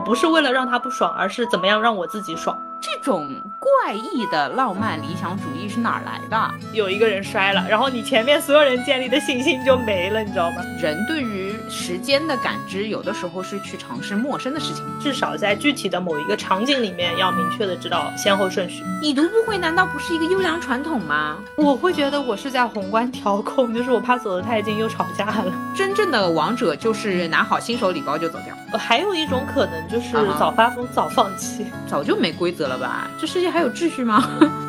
[0.00, 2.58] 我不是为了让他不爽，而是怎么样让我自己爽。
[2.80, 3.28] 这种
[3.58, 6.50] 怪异的浪漫理想主义是哪儿来的？
[6.72, 10.62] 有一个人摔了，然后你前面所有人建立的信心就没了，你知道吗？
[10.80, 18.82] 人对于时间的感知，有的时候是去尝试陌生的事情，至少在具体的某一个场景里面，要明确的知道先后顺序。
[19.02, 21.36] 已读不回难道不是一个优良传统吗？
[21.56, 25.52] 我会觉得我是在宏观调控，就是我怕走得太近又吵架了。
[25.74, 28.56] 真正的王者就是拿好新手礼包就走掉。
[28.72, 31.66] 呃还有一种可能就是早发疯早放弃。
[31.88, 33.10] 早就没规则了吧？
[33.20, 34.22] 这世界还有秩序吗？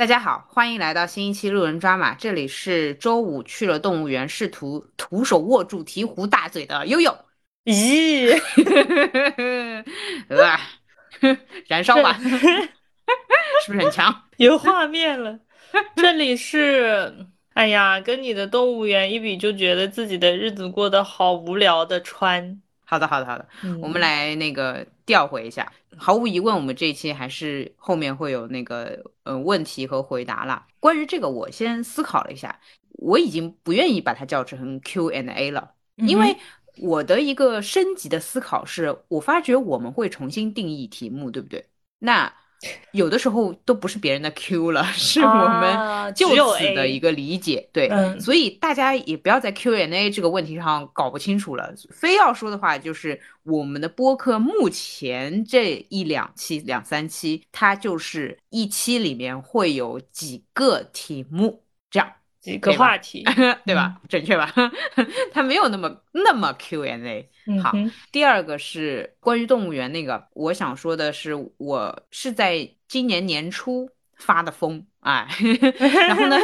[0.00, 7.14] 大家好，欢迎来到新一期路人抓马，这里是周五去了动物园，试图徒手握住鹈鹕大嘴的悠悠。
[7.66, 8.34] 咦，
[10.30, 10.58] 呃，
[11.66, 12.14] 燃烧吧，
[13.62, 14.22] 是不是很强？
[14.38, 15.38] 有画面了。
[15.96, 22.62] 这里是，哎呀，跟你的动物园一比，就觉得自己的日子过得好无聊的川。
[22.86, 25.70] 好的，好的，好的，嗯我们来那个调回一下。
[25.96, 30.66] 毫无疑问，我们这一期还是后面会有那个呃问题和回答啦。
[30.78, 32.58] 关于这个，我先思考了一下，
[32.92, 36.36] 我已经不愿意把它叫成 Q&A 了，因为
[36.78, 41.66] 我的一个升级的思考是，我发觉我们会重新定义题目，对不对？
[41.98, 42.32] 那
[42.92, 47.68] 有的时候都不是别人的 Q 了，是我啊们就此的一个理解。
[47.72, 51.72] 对，嗯所以大家也不要在 Q&A 这个问题上搞不清楚了。
[51.90, 62.12] 非要说的话，就是我们的播客目前这一两期、两三期，它就是一期里面会有几个题目，这样。
[62.40, 63.22] 几个话题，
[63.66, 64.00] 对吧？
[64.08, 64.52] 准确吧？
[65.32, 67.28] 它没有那么那么 Q&A。
[67.62, 73.88] 好嗯第二个是关于动物园那个，我想说的是，我是在今年年初
[74.20, 75.26] 发的疯，哎，
[76.06, 76.36] 然后呢，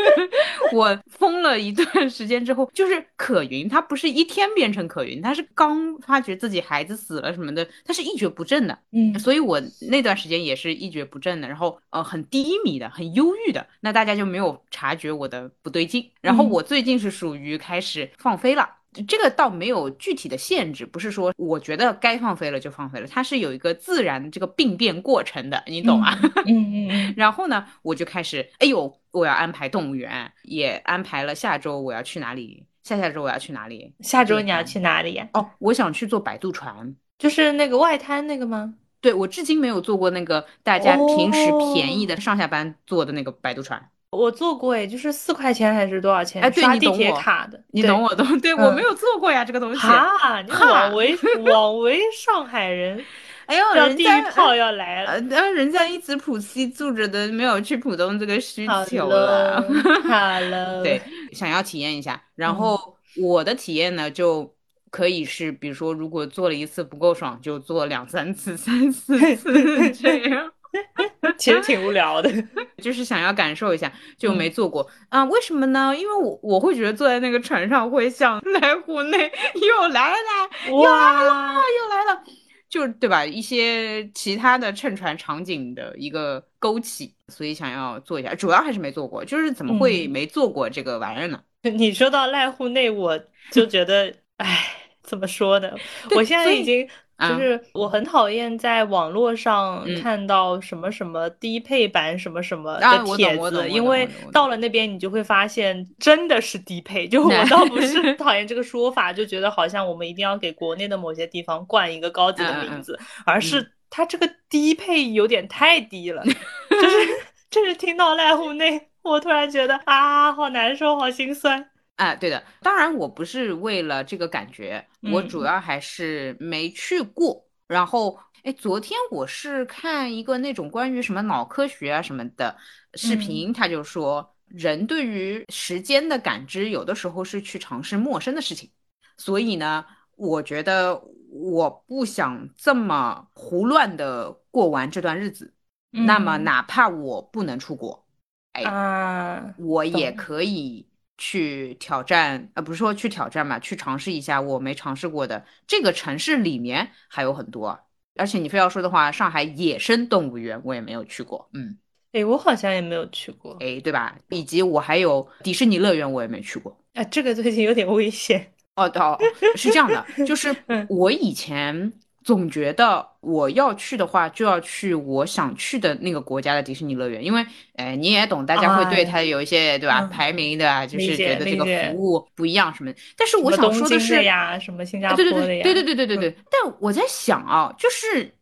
[0.72, 9.18] 我疯了一段时间之后，就是可云，他不是一天变成可云，他是刚发觉自己孩子死了什么的，他是一蹶不振的，嗯。
[9.18, 9.60] 所以我
[9.90, 16.08] 那段时间也是一蹶不振的，然后呃很低迷的，很忧郁的，那大家就没有察觉我的不对劲。
[16.20, 16.50] 然后嗯。
[16.50, 18.68] 我最近是属于开始放飞了。
[19.04, 26.16] 这个倒没有具体的限制，不是说我觉得该放飞了就放飞了，它是有一个自然这个病变过程的，你懂吗？
[26.46, 33.92] 嗯嗯嗯， 然后呢，我就开始，哎呦，我要安排动物园，也安排了下周我要去哪里，下下周我要去哪里。
[34.00, 35.28] 下周你要去哪里呀？
[35.32, 36.94] 哦，我想去坐摆渡船。
[37.18, 38.74] 就是那个外滩那个吗？
[39.00, 43.88] 对，我至今没有坐过那个大家平时哦便宜的上下班坐的那个摆渡船。
[44.10, 46.40] 我坐过诶，就是四块钱还是多少钱？
[46.42, 48.40] 哎对刷地铁你懂我卡的，你懂我懂？
[48.40, 49.80] 对我嗯没有坐过呀，这个东西。
[49.80, 51.18] 哈，你枉为
[51.50, 53.04] 枉为上海人，
[53.46, 55.10] 哎呦，人家狱炮要来了。
[55.12, 59.68] 呃，呃人家一直浦西住着的，没有去浦东这个需求了了。
[60.08, 61.00] 好了，对，
[61.32, 62.22] 想要体验一下。
[62.36, 64.54] 然嗯后我的体验呢，就
[64.90, 70.50] 可以是，比如说，如果做了一次不够爽，就做两三次、三四次 这样。
[71.38, 72.30] 其实挺无聊的。
[72.82, 75.94] 就是想要感受一下，就嗯没做过啊、为什么呢？
[75.96, 82.22] 因为我我会觉得坐在那个船上会像来湖内 又来了，又来了，哇，又来了，
[82.68, 83.24] 就对吧？
[83.24, 88.34] 一些其他的乘船场景的一个勾起，所以想要做一下。
[88.34, 91.40] 主要还是没做过，就是怎么会嗯没做过这个玩意儿呢？
[91.62, 93.18] 你说到濑户内，我
[93.50, 94.64] 就觉得，哎，
[95.02, 95.70] 怎么说呢？
[96.14, 107.08] 我现在已经啊就是我很讨厌在网络上嗯看到什么什么低配版什么什么啊的帖子，因为到了那边你就会发现真的是低配。
[107.08, 116.96] 就我倒不是 讨厌这个说法，就觉得好像我们一定要给国内的某些地方冠一个高级的名字，而是它这个低配有点太低了，就是
[117.50, 121.70] 就是听到濑户内，我突然觉得啊，好难受，好心酸。
[121.96, 127.44] 啊，对的，当然我不是为了这个感觉，我嗯主要还是没去过。
[127.66, 132.56] 然后，哎，昨天我是看一个那种关于什么脑科学啊什么的
[132.94, 138.70] 视嗯频，他就说人对于时间的感知，有的时候是去尝试陌生的事情。
[139.16, 139.84] 所以呢，
[140.16, 145.52] 我觉得我不想这么胡乱的过完这段日子。
[145.90, 148.06] 那么，嗯哪怕我不能出国，
[148.52, 150.86] 哎，啊，我也可以
[151.18, 155.44] 去挑战，呃，不是说去挑战吧，去尝试一下我没尝试过的。
[155.66, 157.78] 这个城市里面还有很多，
[158.16, 161.76] 而且你非要说的话，上海野生动物园我也没有去过，嗯，
[162.12, 163.56] 哎，我好像也没有去过。
[163.60, 164.16] 哎，对吧？
[164.30, 166.76] 以及我还有迪士尼乐园我也没去过。
[166.94, 168.52] 啊，这个最近有点危险。
[168.76, 169.18] 哦哦，
[169.56, 170.54] 是这样的，就是
[170.90, 171.92] 我以前
[172.26, 177.46] 总觉得我要去的话，就要去我想去的那个国家的迪士尼乐园，因为，
[177.76, 180.02] 哎，你也懂，大家会对它有一些，对吧？
[180.12, 182.98] 排名的，就是觉得这个服务不一样什么的。
[183.16, 186.36] 但是我想说的是呀，什么新加坡的呀，对对对对对对对。
[186.50, 188.34] 但我在想啊，就是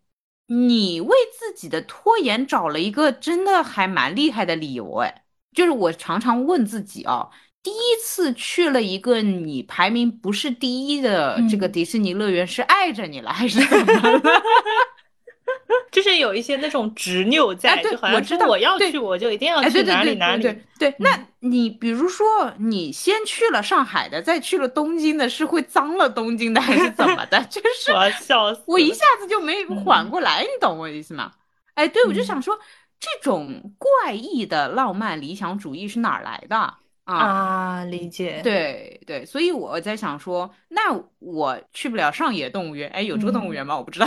[0.46, 7.28] 你为自己的拖延找了一个真的还蛮厉害的理由，哎，就是我常常问自己啊。
[7.64, 14.20] 第一次去了一个你排名不是第一的这个迪士尼乐园，是爱着你了还是怎么了？
[15.90, 20.42] 就是有一些那种执拗在，就好像知道我要去，我就一定要去哪里哪里。
[20.78, 27.42] 对，那你比如说你先去了上海的，再去了东京的，是会脏了东京的还是怎么的？
[27.48, 31.32] 就是我笑死，我一下子就没缓过来，你懂我意思吗？
[31.74, 32.58] 哎，对，我就想说，
[33.00, 36.74] 这种怪异的浪漫理想主义是哪儿来的？
[37.04, 43.76] 啊，理解，对对，所以我在想说，那我去不了上野动物园，哎，有这个动物园吗？
[43.76, 44.06] 我不知道，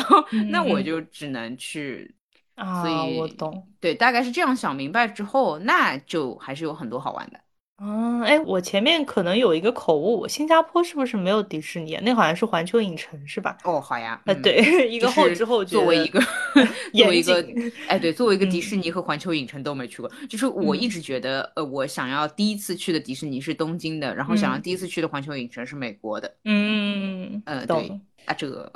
[0.50, 2.16] 那我就只能去
[2.56, 7.40] 啊，所以我懂，对，大概是这样想明白之后，那就还是有很多好玩的。
[7.80, 11.98] 嗯，哎，我前面可能有一个口误，新加坡是不是没有迪士尼？
[12.02, 13.56] 那好像是环球影城，是吧？
[13.64, 15.78] 哦，好呀，呃，对，一个后知后觉。
[15.78, 17.36] 作为一个，作为一个，
[17.88, 26.34] 哎，对，作为一个迪士尼和环球影城都没去过，就是我一直觉得，呃，我想要第一次去的迪士尼是东京的，然后想要第一次去的环球影城是美国的。
[26.46, 28.72] 嗯，呃，对，啊，这个。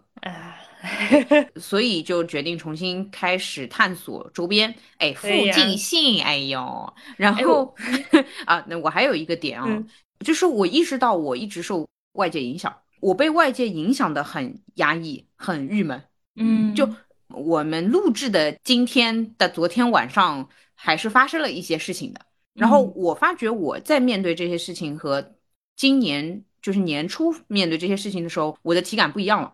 [1.58, 7.76] 所以就决定重新开始探索周边，哎，附近性，哎呦，然后
[8.46, 9.84] 啊，那我还有一个点啊，
[10.26, 16.04] 就是我意识到我一直受外界影响，我被外界影响的很压抑，很郁闷。
[16.36, 16.90] 嗯，就
[17.28, 22.22] 我们录制的今天的昨天晚上，还是发生了一些事情的。
[22.56, 25.36] 然后我发觉我在面对这些事情和
[25.76, 29.54] 今年就是年初面对这些事情的时候，我的体感不一样了。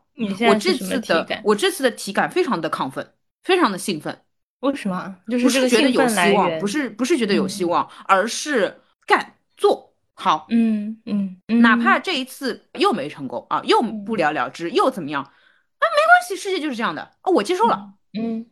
[0.50, 3.13] 我这次的我这次的体感非常的亢奋，
[3.44, 4.19] 非常的兴奋。
[4.62, 5.15] 为什么？
[5.30, 10.48] 就是觉得有希望，不是不是觉得有希望，而是干做好。
[10.50, 15.21] 嗯嗯，哪怕这一次又没成功啊，又不了了之，又怎么样？
[15.24, 15.31] 啊，
[15.80, 17.94] 没关系，世界就是这样的啊，我接受了。
[18.19, 18.48] 嗯，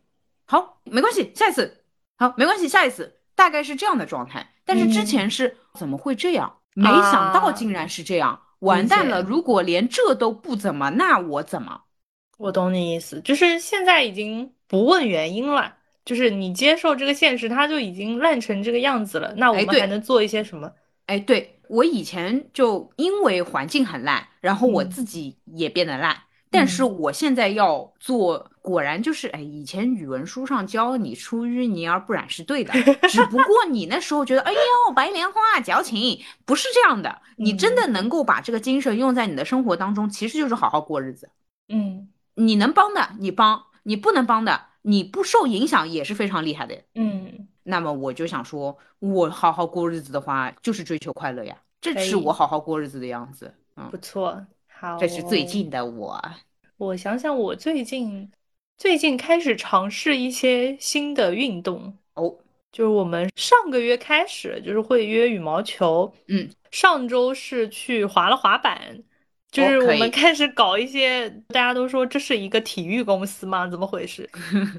[0.46, 1.82] 好，没关系，下一次
[2.16, 4.54] 好，没关系，下一次大概是这样的状态。
[4.64, 6.58] 但是之前是怎么会这样？
[6.74, 8.40] 没想到竟然是这样。
[8.60, 9.22] 完蛋了！
[9.22, 11.82] 如果连这都不怎么，那我怎么？
[12.38, 15.74] 我懂你意思，就是现在已经不问原因了，
[16.04, 19.32] 就是你接受这个现实，它就已经烂成这个样子了。
[19.36, 20.70] 那我们还能做一些什么？
[21.06, 26.16] 哎，对我以前就因为环境很烂，然后我自己也变得烂。
[26.50, 32.72] 但是我现在要做，果然就是哎，以前语文书上教你出淤泥而不染是对的，
[33.08, 37.20] 只不过你那时候觉得哎呦白莲花矫情，不是这样的。
[37.36, 41.28] 你真的能够把这个精神用在你的生活当中，其实就是好好过日子。
[41.68, 46.80] 嗯，你能帮的你帮，你不能帮的你不受影响也是非常厉害的。
[46.94, 53.52] 嗯，那么我就想说，我好好过日子的话，就是追求快乐呀，这是我好好过日子的样子。
[53.76, 54.46] 嗯，不错。
[54.78, 56.22] 好，这是最近的我。
[56.76, 58.30] 我想想，我最近
[58.76, 62.36] 最近开始尝试一些新的运动哦，
[62.70, 69.02] 就是我们上个月开始就是会约羽毛球，嗯，上周是去滑了滑板。
[69.56, 73.66] 就是我们开始搞一些，大家都说这是一个体育公司吗？
[73.66, 74.28] 怎么回事？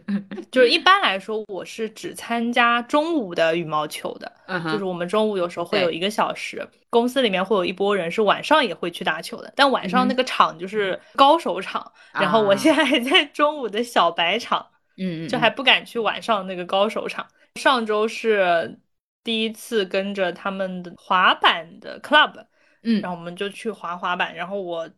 [0.51, 4.31] 就是一般来说，我是只参加中午的羽毛球的，
[4.71, 14.65] 就是我们中午有时候会有一个小时，公司里面会有一波人是晚上也会去打球的，但晚上那个场就是高手场，然后我现在还在中午的小白场，
[14.97, 17.25] 嗯，就还不敢去晚上那个高手场。
[17.55, 18.79] 上周是
[19.23, 22.45] 第一次跟着他们的滑板的 club。
[22.83, 24.89] 嗯，然后我们就去滑滑板，然后我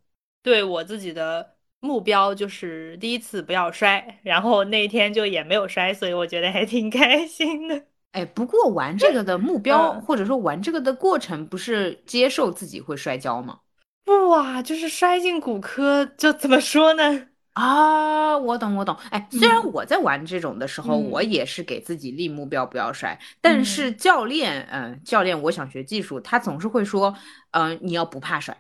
[0.42, 7.86] 对我自己的目标就是第一次不要摔，然后那天就也没有摔，所以我觉得还挺 开心的。
[8.12, 13.60] 哎，不过玩这个的目 标或者说玩这个的过程，不是接受自己会摔跤吗？
[14.04, 17.29] 不啊，就是摔进骨科，就怎么说呢？
[17.60, 18.96] 啊，我懂，我懂。
[19.10, 27.14] 哎，虽然我在玩这种的时候，我也是给自己立目标不要摔，但是教练，嗯，教练，我想学技术，他总是会说，
[27.52, 28.56] 嗯，你要不怕摔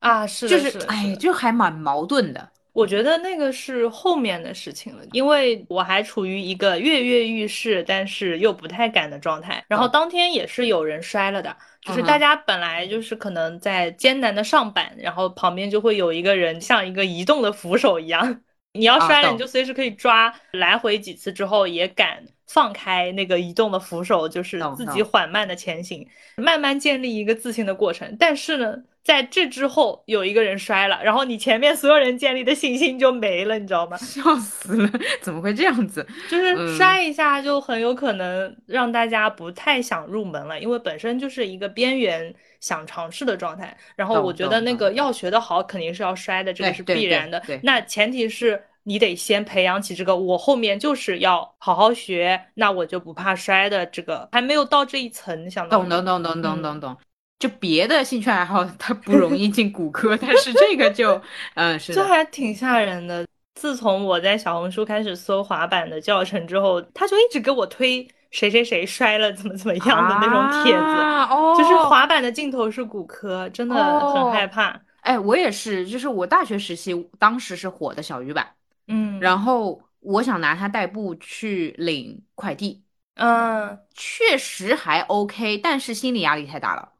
[0.00, 2.52] 啊，是，就是，哎，就还蛮矛盾的。
[2.76, 9.64] 我觉得那个是后面的事情了，因为我还处于一个跃跃欲试，但是又不太敢的状态。
[9.66, 18.42] 然后当天也是有人摔了的，就是大家本来就是可能在艰难的上板，然后旁边就会有一个人像一个移动的扶手一样，
[18.72, 28.16] 你要摔了你就随时可以抓，来回几次之后也敢放开那个移动的扶手，就是自己缓慢的前行，慢慢建立一个自信的过程。
[28.18, 33.96] 但是呢，在这之后有一个人摔了，然后你前面所有人建立的信心就没了，你知道吗？
[33.96, 36.06] 笑死了，怎么会这样子？
[36.30, 43.76] 就是摔一下就很有可能让大家不太想入门了，因为本身就是一个边缘想尝试的状态。
[43.96, 47.42] 然后我觉得那个要学的好，肯定是要摔的，这个是必然的。
[47.62, 48.62] 那前提是。
[48.88, 53.84] 你得先培养起这个，我后面就是要好好学，那我就不怕摔的。
[53.86, 56.96] 这个还没有到这一层，想懂懂懂懂懂懂懂。
[57.40, 61.20] 就别的兴趣爱好，它不容易进骨科，但是这个就，
[61.54, 61.92] 嗯，是。
[61.92, 63.26] 这还挺吓人的。
[63.56, 73.74] 自从我在小红书开始搜滑板的教程之后，他就一直给我推谁谁谁摔了怎么怎么样的那种帖子，哦，就是滑板的尽头是骨科，真的
[74.14, 74.80] 很害怕。
[75.00, 78.46] 哎，我也是，就是我大学时期当时是火的小鱼板。
[78.88, 86.92] 嗯，然后我想拿它代步去领快递，嗯，确实还 OK，但是心理压力太大了。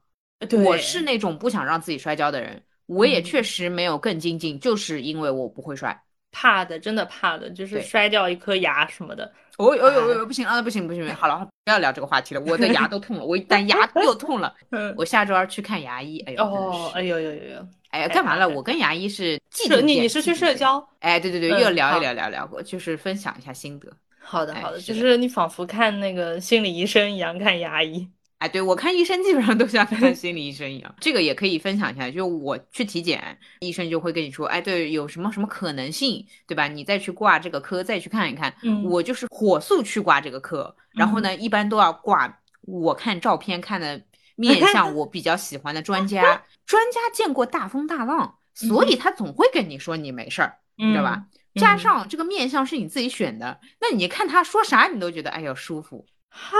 [0.63, 6.03] 我是那种不想让自己摔跤的人，我也确实没有更精进，就是因为我不会摔，
[6.37, 9.25] 怕的，真的怕的，就是摔掉一颗牙什么的。
[9.57, 14.53] 哦哦哦哦，不行啊，不行不行，好了，不要聊这个话题了，我的牙都痛了，我一旦牙 又痛了，
[14.95, 16.19] 我下周二去看牙医。
[16.27, 17.67] 哎呦，哦，哎呦呦呦呦。
[17.89, 18.47] 哎，干嘛了？
[18.47, 20.87] 我跟牙医是记得你，你是去社交？
[20.99, 23.91] 哎，对对对，又聊一聊，聊聊过，就是分享一下心得。
[24.19, 28.07] 好的，好的，就是你仿佛看那个心理医生一样看牙医。
[28.39, 30.95] 哎，对我看医生基本上都像看心理医生一样。
[30.99, 36.67] 这个也可以分享一下，就我去体检，医生就会跟你说，哎，对，有什么什么可能性，对吧？
[36.67, 38.53] 你再去挂这个科，再去看一看。
[38.61, 43.99] 嗯，我就是火速去挂这个科，然后呢，一般都要挂我看照片看的
[44.35, 48.35] 面相我比较喜欢的专家，专家见过大风大浪。
[48.53, 51.25] 所以他总会跟你说你没事儿，你知道吧？
[51.55, 56.55] 加上这个面相是你自己选的，那你看他说啥你都觉得哎呦舒服哈。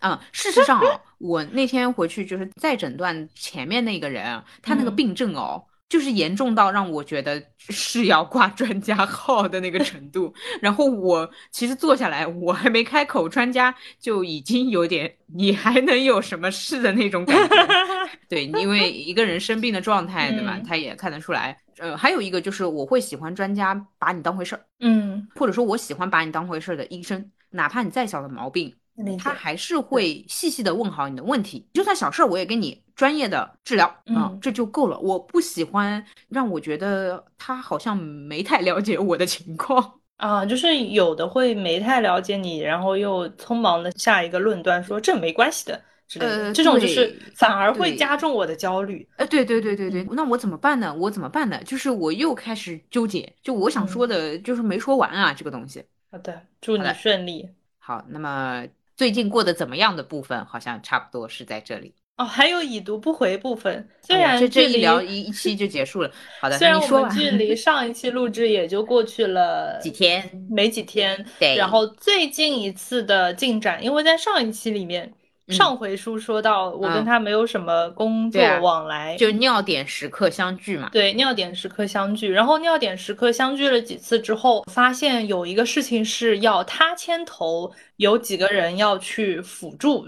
[0.00, 5.64] 嗯，事实上啊，我那天回去就是再诊断前面那个人，他那个病症哦。
[5.90, 17.56] 就是严重到让我觉得是要挂专家号的那个程度， 然后我其实坐下来，我还没开口，专家就已经有点你还能有什么事的那种感觉。
[18.30, 20.60] 对，因为一个人生病的状态，对吧？
[20.64, 21.58] 他也看得出来。
[21.78, 28.72] 呃，还有一个就是我会喜欢专家把你当回事儿，嗯，或者说我喜欢把你当回事儿的医生，哪怕你再小的毛病。
[29.18, 34.98] 他还是会细细的问好你的问题，就算小事儿，我也给你专业的治疗啊，这就够了。
[34.98, 49.08] 我不喜欢让我觉得他好像没太了解我的情况啊，就是有的会没太了解你，然后又匆忙的下一个论断说这没关系的之类的，这种就是反而会加重我的焦虑。
[49.16, 50.94] 呃，对对对对对，那我怎么办呢？
[50.94, 51.58] 我怎么办呢？
[51.64, 55.82] 就是我又开始纠结，就我想说的就是没说完啊，这个东西。
[56.10, 57.48] 好的，祝你顺利。
[57.78, 58.66] 好，那么。
[59.00, 62.24] 最近过得怎么样的部分，好像差不多是在这里哦。
[62.26, 66.10] 还有已读不回部分，虽然这这一聊一一期就结束了。
[66.38, 71.24] 好的，虽然我们距离 上一期录制也就过去了几天，没几天。
[71.38, 71.56] 对。
[71.56, 75.10] 然后最近一次的进展，因为在上一期里面。
[75.50, 80.88] 上回书说到，我跟他没有什么工作往来，就尿点时刻相聚嘛。
[80.92, 90.06] 对，尿点时刻相聚，然后尿点时刻相聚了几次之后，发现有一个事情是要他牵头，有几个人要去辅助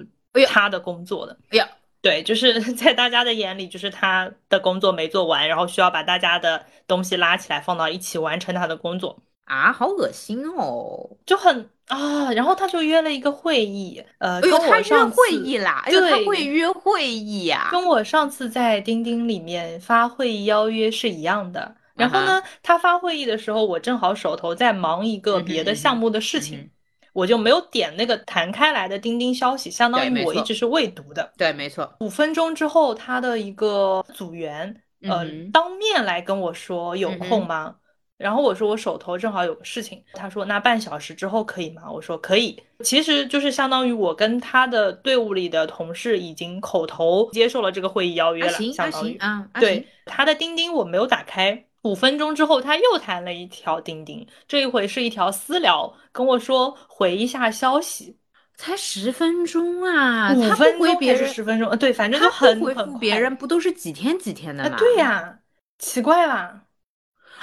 [0.49, 1.37] 他的工作的。
[1.51, 1.69] 哎呀，
[2.01, 9.23] 对，就是 在大家的眼里，就是他的工作没做完，然后需要把大家的东西拉起来放到一起完成他的工作。
[9.53, 21.77] 啊，好恶心哦，就很啊，然后他就约了一个会议，呃，跟我上次会议啦，对，他会约会议呀，跟我上次在钉钉里面发会议邀约是一样的。
[21.95, 26.71] 然后呢，他发会议的时候，我正好手头在忙一个别的项目的事情，
[27.13, 31.31] 我就没有点那个弹开来的钉钉消息，相当于我一直是未读的。
[31.37, 31.95] 对，没错。
[32.01, 37.77] 五分钟之后，他的一个组员，呃，当面来跟我说有空吗？
[38.23, 41.91] 然后我说我手头正好有个事情，他说那半小时之后可以吗？
[41.91, 58.17] 我说可以，其实就是相当于我跟他的队伍里的同事已经口头接受了这个会议邀约了，相当于啊，对他的钉钉我没有打开，五分钟之后他又弹了一条钉钉，这一回是一条私聊，跟我说回一下消息，
[58.57, 61.69] 才十分钟啊，五分钟还是十分钟？
[61.69, 64.77] 呃，对，反正就很回复别人不都是几天几天的吗？
[64.79, 65.41] 对呀，
[65.79, 66.63] 奇怪啦。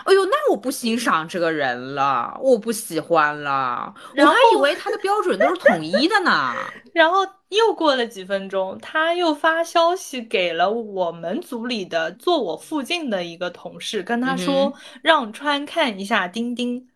[0.06, 3.94] 哎呦，那我不欣赏这个人了，我不喜欢了。
[4.18, 6.54] 我还以为他的标准都是统一的呢。
[6.94, 16.90] 然后又过了几分钟，他又发消息给了我们组里的坐我附近的一个同事，跟他说让川看一下钉钉。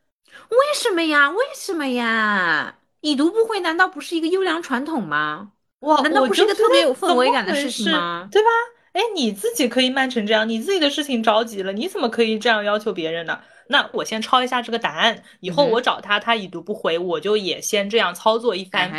[0.49, 1.29] 为什么呀？
[1.29, 2.75] 为什么呀？
[3.01, 5.51] 已读不回难道不是一个优良传统吗？
[5.81, 8.27] 哇，难道不是一个特别有氛围感的事情吗？
[8.31, 8.47] 对吧？
[8.93, 13.41] 哎，你自己可以慢成这样，你自己的事情着急了，你怎么可以这样要求别人呢？
[13.67, 18.91] 那我先抄一下这个答案，以后我找他，他已读不回，我就也先这样操作一番，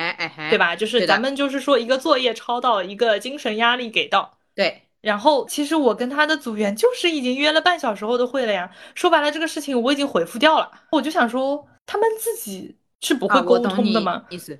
[0.50, 0.74] 对吧？
[0.74, 4.82] 就是咱们就是说一个作业抄到，一个精神压力给到，对。
[5.00, 8.70] 然后其实我跟他的组员就是已经约了半小时后的会了呀。
[8.94, 14.24] 说白了，这个事情我已经回复掉了，我就想说他们自己是不会沟通的吗？
[14.30, 14.58] 意思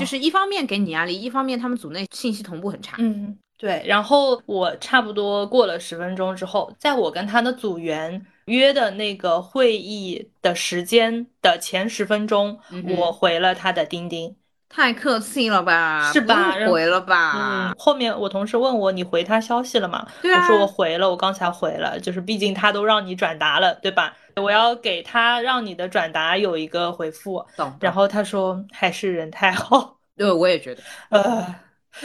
[0.00, 2.96] 就是一方面给你压力，一方面他们组内信息同步很差。
[2.98, 3.82] 嗯，对。
[3.86, 12.58] 然后我差不多过了十分钟之后，在我跟他的组员约的那个会议的时间的前十分钟，
[12.98, 14.36] 我回了他的钉钉。
[14.68, 16.10] 太客气了吧？
[16.12, 16.52] 是吧？
[16.68, 17.32] 回了吧？
[17.36, 17.74] 嗯。
[17.78, 20.06] 后面我同事问我，你回他消息了吗？
[20.20, 20.42] 对啊。
[20.42, 24.14] 我说我回了，我刚才回了，就是毕竟他都让你转达了，对吧？
[24.36, 27.46] 我要给他让你的转达有一个回复。
[27.56, 27.72] 懂。
[27.80, 29.96] 然后他说还是人太好。
[30.16, 30.82] 对，我也觉得。
[31.10, 31.54] 呃，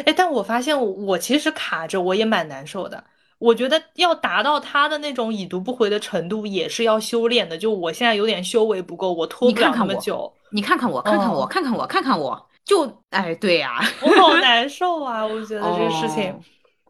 [0.05, 3.03] 哎，但我发现我其实卡着，我也蛮难受的。
[3.39, 7.57] 我觉得要达到他的那种已读不回的程度，也是要修炼的。
[7.57, 10.31] 就我现在有点修为不够，我拖不了那么久。
[10.51, 12.45] 你看看我，看看我，看看我，看看我。
[12.65, 15.25] 就哎，对呀，我好 难受啊！
[15.25, 16.35] 我觉得这个事情，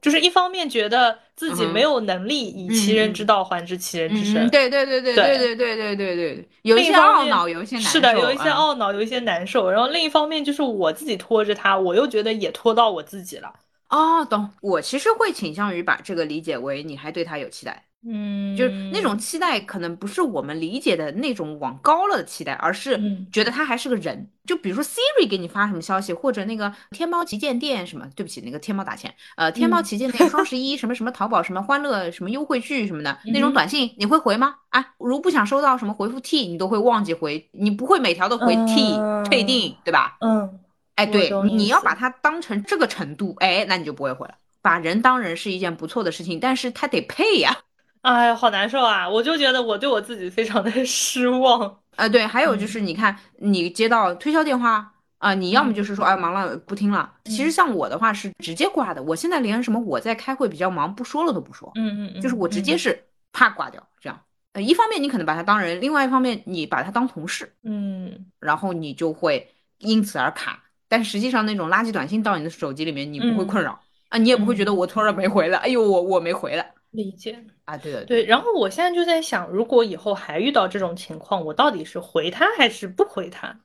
[0.02, 9.70] 就是一方面觉得自己没有能力以其人之道还治其人之身，对对对对对对对对对对，有一些懊恼，有一些难受，是的，有一些懊恼，有一些难受。
[9.70, 13.54] 然后另一方面就是我自己拖着他，我又觉得也拖到我自己了。
[13.90, 14.50] 哦，懂。
[14.62, 17.86] 我其实会倾向于把这个理解为你还对他有期待。
[18.08, 22.98] 嗯，就是那种期待，可能不是我们理解的那种往高了的期待，而是
[23.32, 24.30] 觉得他还是个人。
[24.46, 34.56] 就比如说 Siri 给你发什么消息，或者那个天猫旗舰店什么，对不起，那个天猫打钱，呃，天猫旗舰店双十一什么什么淘宝什么欢乐什么优惠剧什么的那种短信，你会回吗？
[34.70, 40.18] 啊，如不想收到什么回复 T，你都会忘记回，你不会每条都回 T 退订，对吧？
[40.22, 40.60] 嗯，
[40.96, 44.36] 哎，对，你要把它当成这个程度，哎，那你就不会回了。
[44.62, 47.58] 把人当人是一件不错的事情，但是他得配呀。
[48.02, 49.08] 哎，好难受啊！
[49.10, 52.08] 我就觉得我对我自己非常的 失望啊。
[52.08, 57.12] 对，还有就是你看，你接到推销电话啊，你要么就是说，哎，忙了不听了。
[57.26, 61.70] 其实像我的话是直接挂的，我现在连什么我在开会比较忙不说了都不说。
[61.76, 64.18] 嗯嗯嗯，就是我直接是啪挂掉这样。
[64.54, 67.54] 呃，一方面你可能把他当人，另外一方面你把他当同事。
[67.64, 70.64] 嗯，然后你就会因此而卡。
[70.88, 76.66] 但实际上那种垃圾短信到你的手机里面，你不会困扰啊，你也不会觉得我突然没回了，哎呦，我我没回了。
[76.92, 78.26] 理解啊，对的对。
[78.26, 83.60] 然后我现在就在想，如果以后还遇到这种情况，我到底是回他还是不回他？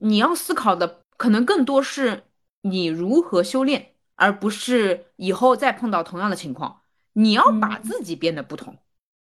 [0.00, 2.22] 你要思考的可能更多是
[2.62, 6.80] 你如何修炼，而不是以后再碰到同样的情况，
[7.12, 8.76] 你要把自己变得不同。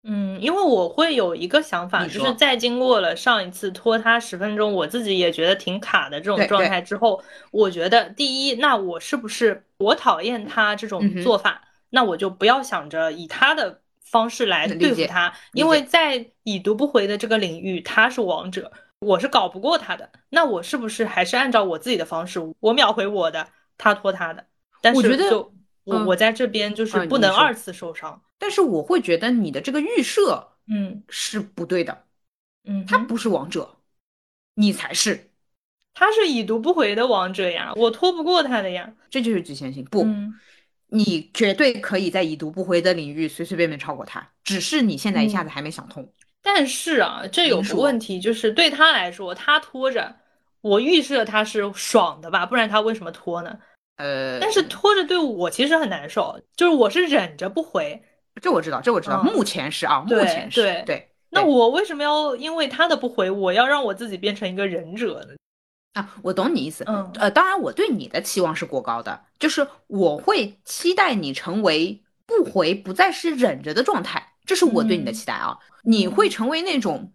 [0.05, 11.63] 嗯，因为我会有一个想法，就是在经过了上一次拖他十分钟，我自己也觉得挺卡的这种状态之后，我觉得第一，那我是不是我讨厌他这种做法？
[11.95, 20.11] 那我就不要想着以他的方式来对付他，因为在已读不回的这个领域，他是王者，我是搞不过他的。
[20.31, 24.47] 那我是不是还是按照我自己的方式，我秒回我的，他拖他的？
[24.81, 25.53] 但是就
[25.85, 28.23] 我我在这边就是不能二次受伤。
[28.39, 32.07] 但是我会觉得你的这个预设，嗯，是不对的。
[32.65, 33.77] 嗯，他不是王者，
[34.55, 35.29] 你才是。
[35.95, 38.95] 他是已读不回的王者呀，我拖不过他的呀。
[39.11, 40.07] 这就是局限性，不。
[40.95, 46.07] 你绝对可以在已读不回的领域随随便便超过他，只是你现在一下子还没想通。
[46.43, 50.15] 但是啊，这有个问题，就是对他来说，他拖着，
[50.61, 53.59] 我预设他是爽的吧，不然他为什么拖呢？
[53.97, 58.03] 呃，但是拖着对我其实很难受，就是我是忍着不回。
[58.41, 60.63] 这我知道，这我知道，目前是啊，目前是。
[60.63, 61.09] 对对。
[61.31, 65.35] 那我为什么要因为他的不回，我要让我自己变成一个忍者呢？
[65.95, 66.85] 啊，我懂你意思。
[66.87, 75.59] 嗯，呃，当然我对你的期望是过高的，就是我会期待你成为不回不再是忍着的状态，这是我对你的期待啊。
[75.83, 77.13] 你会成为那种。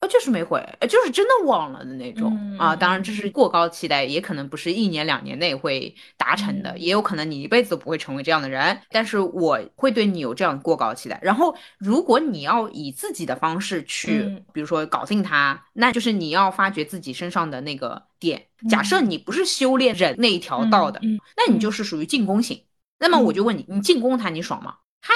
[0.00, 0.58] 呃，就是没回，
[0.88, 2.74] 就是真的忘了的那种啊。
[2.74, 8.80] 当然，这是过高期待，也可能不是一年两年内会达成的，也有可能你一辈子都不会成为这样的人。
[8.90, 11.20] 但是我会对你有这样过高期待。
[11.22, 18.46] 然后，如果你要以自己的方式去，比如说搞定他，那就是你要发掘自己身上的那个点。
[18.70, 20.98] 假设你不是修炼忍那一条道的，
[21.36, 22.64] 那你就是属于进攻型。
[22.98, 24.76] 那么我就问你，你进攻他，你爽吗？
[25.02, 25.12] 嗨，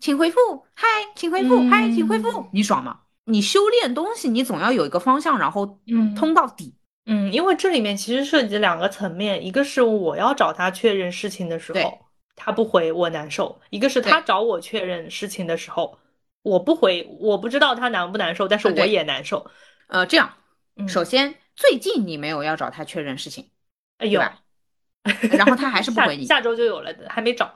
[0.00, 0.38] 请回复。
[0.74, 1.68] 嗨，请回复。
[1.70, 2.46] 嗨，请回复。
[2.52, 2.98] 你爽吗？
[3.24, 6.74] 你修炼东西，你总要有一个方向，然后嗯通到底。
[7.06, 11.98] 嗯，因为这里面其实涉及两个层面，一个是我要找他确认事情的时候，
[12.36, 15.98] 他不回我难受；一个是他找我确认事情的时候，
[16.42, 19.50] 我不回，我不知道他难不难受，但是我也难受。
[19.88, 20.32] 呃，这样，
[20.86, 23.50] 首先最近你没有要找他确认事情，
[23.98, 24.20] 哎呦，
[25.36, 27.52] 然后他还是不回你，下周就有了，还没找。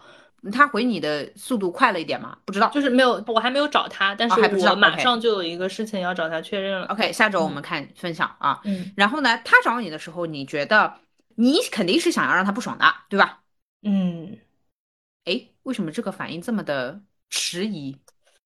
[0.53, 2.39] 他回你的速度快了一点吗？
[2.45, 6.87] 不知道，就是没有，我还没有找他，但是我马上就有一个事情要找他确认了。
[6.87, 8.61] OK，下周我们看分享啊。
[8.65, 10.95] 嗯，然后呢，他找你的时候，你觉得
[11.35, 13.41] 你肯定是想要让他不爽的，对吧？
[13.83, 14.39] 嗯，
[15.25, 17.97] 哎，为什么这个反应这么的迟疑？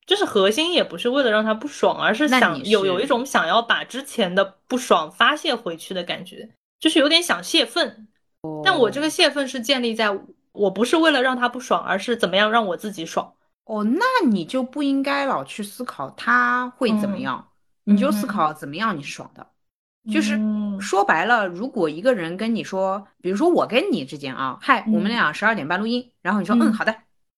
[0.06, 6.48] 就是核心也不是为了让他不爽，而是想有有一种想要把之前的不爽发泄回去的感觉，
[6.78, 8.08] 就是有点想泄愤。
[8.64, 10.18] 但我这个泄愤是建立在。
[10.60, 13.32] 我不是为了让他不爽，而是怎么样让我自己爽。
[13.64, 17.48] 哦，那你就不应该老去思考他会怎么样，
[17.84, 19.46] 你就思考怎么样你是爽的。
[20.10, 20.38] 就是
[20.80, 26.94] 说白了，如果一个人跟你说，比如说我跟你之间啊，嗨，我们俩十二点半录音，然后你说嗯好的，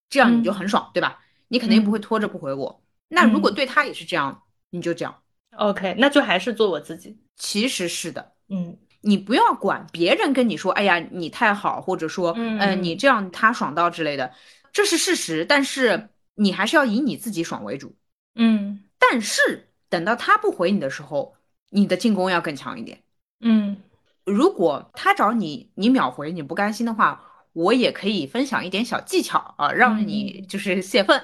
[0.09, 1.21] 这样你就很爽，对吧？
[1.49, 2.83] 你肯定不会拖着不回我。
[3.09, 5.15] 那如果对他也是这样，你就这样。
[5.57, 7.19] OK，那就还是做我自己。
[7.37, 8.77] 其实是的，嗯。
[9.03, 14.33] 你不要管别人跟你说，哎呀，你太好，或者说，嗯，你这样他爽到之类的，
[14.73, 15.45] 这是事实。
[15.45, 17.95] 但是你还是要以你自己爽为主，
[18.35, 18.85] 嗯。
[18.99, 21.35] 但是等到他不回你的时候，
[21.71, 23.03] 你的进攻要更强一点，
[23.41, 23.77] 嗯。
[24.25, 27.21] 如果他找你，你秒回，你不甘心的话，
[27.53, 31.21] 我也可以分享一点小技巧啊，让你就是泄愤。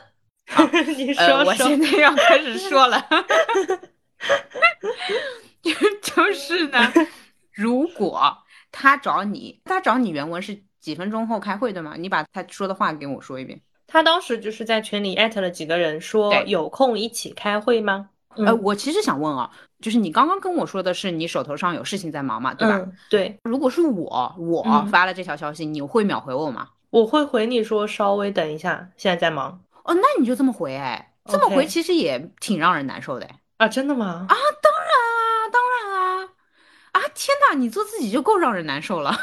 [0.96, 3.06] 你说，我现在要开始说了
[5.62, 6.92] 就就是呢。
[7.58, 8.38] 如果
[8.70, 11.94] 他找你，他找你原文是几分钟后开会对吗？
[11.98, 13.60] 你把他说的话给我说一遍。
[13.88, 18.10] 他当时就是在群里艾特了几个人，说有空一起开会吗？
[18.36, 22.86] 呃，我其实想问啊，就是你刚刚跟我说的是你手头上有事情在忙嘛，对吧？
[23.10, 23.36] 对。
[23.42, 26.68] 如果是我，我发了这条消息，你会秒回我吗？
[26.90, 29.60] 我会回你说稍微等一下，现在在忙。
[29.82, 34.26] 哦，那你就这么回哎，这么回其实也挺让人难受的啊，真的吗？
[34.28, 35.07] 啊，当然。
[36.92, 37.56] 啊天哪！
[37.56, 39.14] 你做自己就够让人难受了，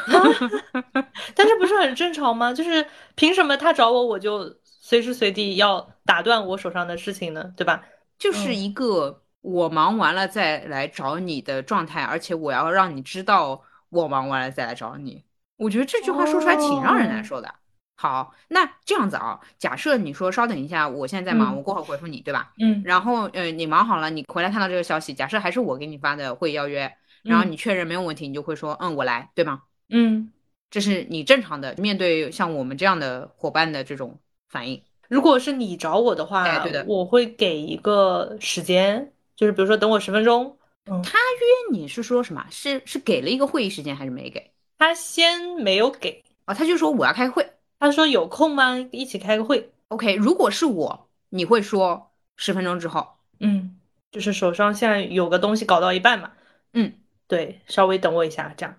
[1.33, 2.53] 但是不是很正常吗？
[2.53, 7.51] 就是凭什么他找我，我就随时随地要打断我手上的事情呢？
[7.57, 7.83] 对吧？
[8.17, 15.23] 就是一个我忙完了再来找你的状态，而且我要让你知道我忙完了再来找你。
[15.57, 17.53] 我觉得这句话说出来挺让人难受的。
[17.97, 22.51] 好，那这样子啊，假设你说稍等一下，我现在在忙，我过会回复你，对吧？
[22.59, 22.81] 嗯。
[22.85, 26.93] 然后呃，你忙好了，你回来看到这个消息，假设还是我给你发的会议邀约。
[27.25, 29.63] 然后你确认没有问题，你就会说，嗯，我来，对吗？
[29.89, 30.31] 嗯，
[30.69, 34.81] 这是你正常的面对像我们这样的伙伴的这种反应。
[35.07, 40.57] 如果是你找我的话，对的，我会给一个时间，就是比如说等我十分钟。
[40.85, 42.45] 他约你是说什么？
[42.51, 44.51] 是是给了一个会议时间还是没给？
[44.77, 47.47] 他先没有给啊，他就说我要开会。
[47.79, 48.77] 他说有空吗？
[48.91, 49.71] 一起开个会。
[49.87, 53.07] OK，如果是我，你会说十分钟之后。
[53.39, 53.75] 嗯，
[54.11, 56.31] 就是手上现在有个东西搞到一半嘛。
[56.73, 56.93] 嗯。
[57.27, 58.75] 对，稍微等我一下，这样。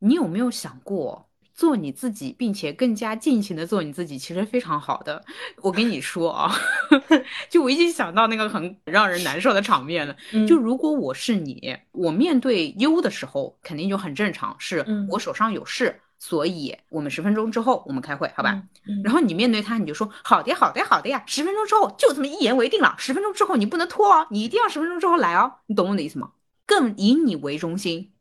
[0.00, 5.24] 你有没有想过做你自己，并且更加尽情的做你自己，其实非常好的。
[5.62, 6.52] 我跟你说啊，
[7.48, 10.14] 就我已经想到那个很让人难受的场面了。
[10.46, 18.62] 就如果我是你，我面对优的时候，肯定就很正常，是我手上有事，所以我们十分钟之后我们开会，好吧？
[19.02, 22.94] 然后你面对他，你就说好的，好的，好的呀，十分钟之后就这么一言为定了。
[22.98, 26.32] 十分钟之后你不能拖哦，你一定要十分钟之后来哦，你懂我的意思吗？
[26.66, 28.12] 更以你为中心，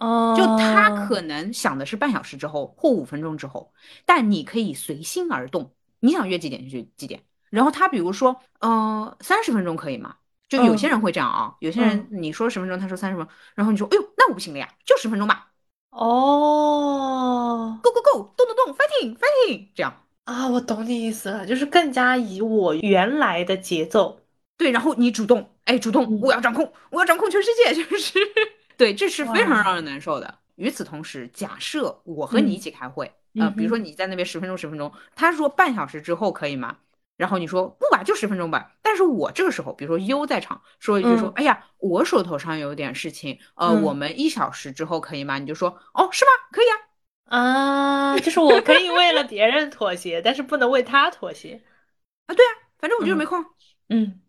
[0.00, 3.72] 哦，就他可能想的是半小时之后或五分钟之后，
[4.06, 7.22] 但你可以随心而动，你想约几点就约几点。
[7.50, 10.16] 然后他比如说，呃，三十分钟可以吗？
[10.48, 15.50] 就有些人会这样啊，有些人你说十分钟，他说三十分钟，然后你说，哎呦，那我不行了呀，就十分钟吧。
[15.90, 24.21] 哦，Go Go Go，动动动，Fighting Fighting，这样啊，我懂你意思了，就是更加以我原来的节奏。
[24.62, 28.18] 对，然后你主动，哎，主动，我要掌控，我要掌控全世界， 就是
[28.76, 30.38] 对，这是非常让人难受的。
[30.56, 36.78] 与此同时，假设我和你一起开会，呃，比如说你在那边十分钟，十分钟，他说半小时之后可以吗？
[37.16, 38.72] 然后你说不吧，就十分钟吧。
[38.82, 45.38] 但是我这个时候，比如说优在场，说一句说，哎呀，我手头上有点事情，呃，我们一小时之后可以吗？
[45.38, 46.30] 你就说，哦，是吗？
[46.50, 46.66] 可以
[47.24, 51.62] 啊，啊，就是我可以为了别人妥协，但是不能为他妥协
[52.26, 52.34] 啊。
[52.34, 53.44] 对啊，反正我就是没空，
[53.88, 54.21] 嗯。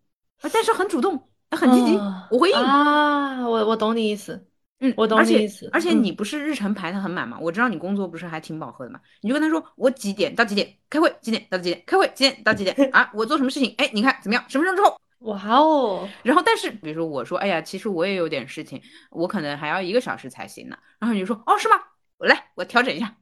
[0.52, 1.96] 但是很主动，很积极，
[2.30, 4.46] 我回应啊，我我懂你意思，
[4.80, 5.68] 嗯，我懂你意思。
[5.72, 7.38] 而且你不是日程排的很满吗？
[7.40, 13.10] 我知道你工作不是还挺饱和的嘛，你就跟他说，我几点到几点开会，几点到几点开会，几点到几点 啊？
[13.14, 13.74] 我做什么事情？
[13.78, 14.44] 哎，你看怎么样？
[14.48, 16.08] 十分钟之后，哇哦。
[16.22, 18.80] 然后但是比如说我说，哎呀，其实我也有点事情，
[19.10, 20.76] 我可能还要一个小时才行呢。
[20.98, 21.76] 然后你就说，哦，是吗？
[22.18, 23.16] 我来，我调整一下，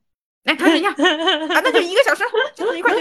[0.45, 2.23] 来调整一下啊，那就一个小时，
[2.55, 2.92] 就这么一块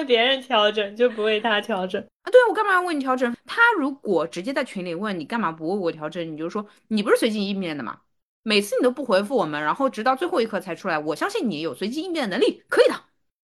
[0.00, 2.30] 为别人调整，就不为他调整啊？
[2.30, 3.34] 对我干嘛要为你调整？
[3.46, 7.98] 他如果直接在群里问你干嘛不为我调整，你就说你不是随机应变的吗？
[8.42, 10.98] 每次你都不回复我们，然后直到最后一刻才出来。
[10.98, 12.94] 我相信你有随机应变的能力，可以的，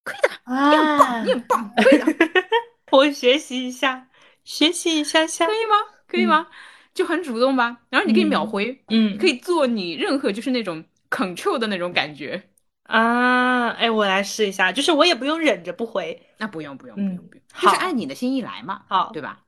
[0.04, 2.06] 可以的，你很棒，你很棒，可以的。
[2.92, 4.08] 我学习一下，
[4.44, 5.74] 学习一下下，可以吗？
[6.06, 6.46] 可以吗？
[6.94, 7.78] 就很主动吧。
[7.90, 12.40] 然后你可以秒回，嗯，可以做你任何就是那种 control 的那种感觉。
[12.84, 19.40] 啊，哎，我来试一下，就是我也不用忍着不回，那不用不用不用不用，就是按你的心意来嘛，好，对吧？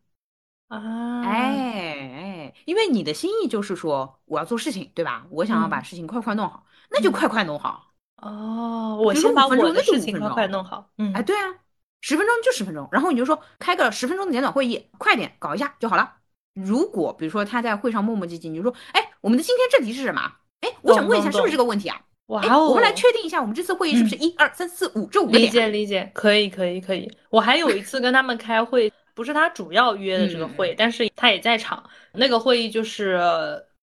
[0.68, 5.26] 啊，哎哎，因为你的心意就是说我要做事情，对吧？
[5.30, 7.92] 我想要把事情快快弄好，那就快快弄好。
[8.16, 10.90] 哦，我先把我的事情快快弄好。
[10.96, 11.54] 嗯，哎，对啊，
[12.00, 16.14] 十分钟就十分钟，然后你就说开个十分钟的简短会议，快点搞一下就好了。
[16.54, 20.32] 如果比如说他在会上磨磨唧唧，你就说，哎，我们的今天正题是什么？
[20.62, 22.00] 哎，我想问一下，是不是这个问题啊？
[22.26, 22.68] 哇哦！
[22.70, 25.42] 我们来确定一下，我们这次会议是不是一二三四五这五个点？
[25.42, 27.10] 理解理解，可以可以可以。
[27.30, 31.82] 我还有一次跟他们开会，不是他主要约的这个会，但是他也在场。
[32.12, 33.20] 那个会议就是，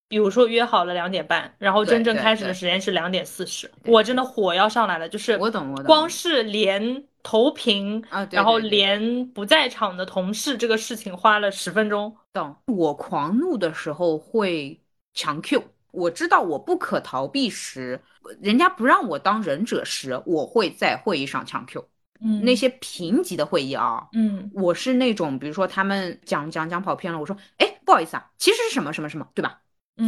[0.09, 3.71] 比如说约好了两点半，然后真正开始的时间是两点四十。
[3.85, 5.85] 我真的火要上来了，就是我懂我懂。
[5.85, 12.13] 光是连投屏啊，然后连不在场的同事这个事情花了十分钟。
[12.33, 12.53] 懂。
[12.67, 14.81] 我狂怒的时候会
[15.13, 15.63] 强 Q。
[15.93, 18.01] 我知道我不可逃避时，
[18.41, 21.87] 人家不让我当忍者时，我会在会议上抢 Q。
[22.19, 29.59] 嗯，那些评级的会议啊，嗯，我是那种，比如说他们讲讲讲跑偏了，我说，哎，不好意思啊，其实是什么什么什么，对吧？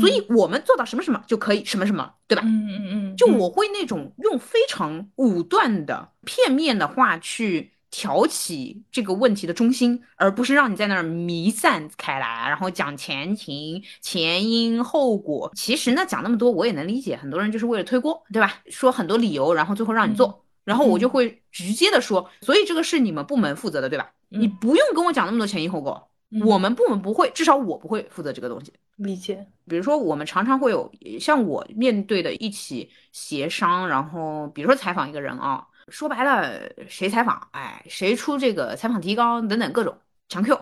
[0.02, 2.42] 所以我们做到什么什么就可以什么什么，对吧？
[2.46, 7.75] 嗯嗯嗯，就我会那种用非常武断的、片面的话去。
[7.98, 15.50] 挑起这个问题的中心，而不是让你在那儿弥散开来，然后讲前情、前因后果。
[15.56, 18.62] 其实呢，讲那么多我也能理解，很多人就是为了推锅，对吧？
[18.68, 24.12] 说很多理由，然后最后让你做，然后我就会直接的说，所以这个是你们部门负责的，对吧？
[24.28, 26.10] 你不用跟我讲那么多前因后果，
[26.44, 28.74] 我们部门不会，至少我不会负责这个东西。
[28.98, 29.48] 理解。
[29.70, 35.66] 比如说，我们常常会有像我面对的一起协商，然后比如说采访一个人啊。
[35.90, 40.56] 说白了，谁采访，哎，谁出这个采访提纲等等各种强 Q。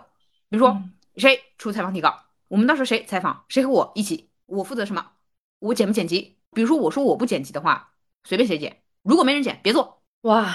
[0.49, 0.83] 比如说
[1.15, 2.13] 谁出采访提纲，
[2.49, 5.11] 我们到时候谁采访，谁和我一起，我负责什么，
[5.59, 6.37] 我剪不剪辑。
[6.51, 7.93] 比如说我说我不剪辑的话，
[8.25, 10.03] 随便谁剪，如果没人剪，别做。
[10.23, 10.53] 哇！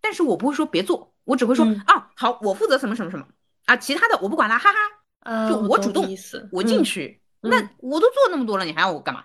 [0.00, 3.26] 但是我不会说别做，我只会说啊，好，我负责什么什么什么
[3.66, 5.48] 啊，其他的我不管了，哈哈。
[5.48, 6.04] 就我主动，
[6.50, 9.24] 我进去，那我都做那么多了，你还要我干嘛？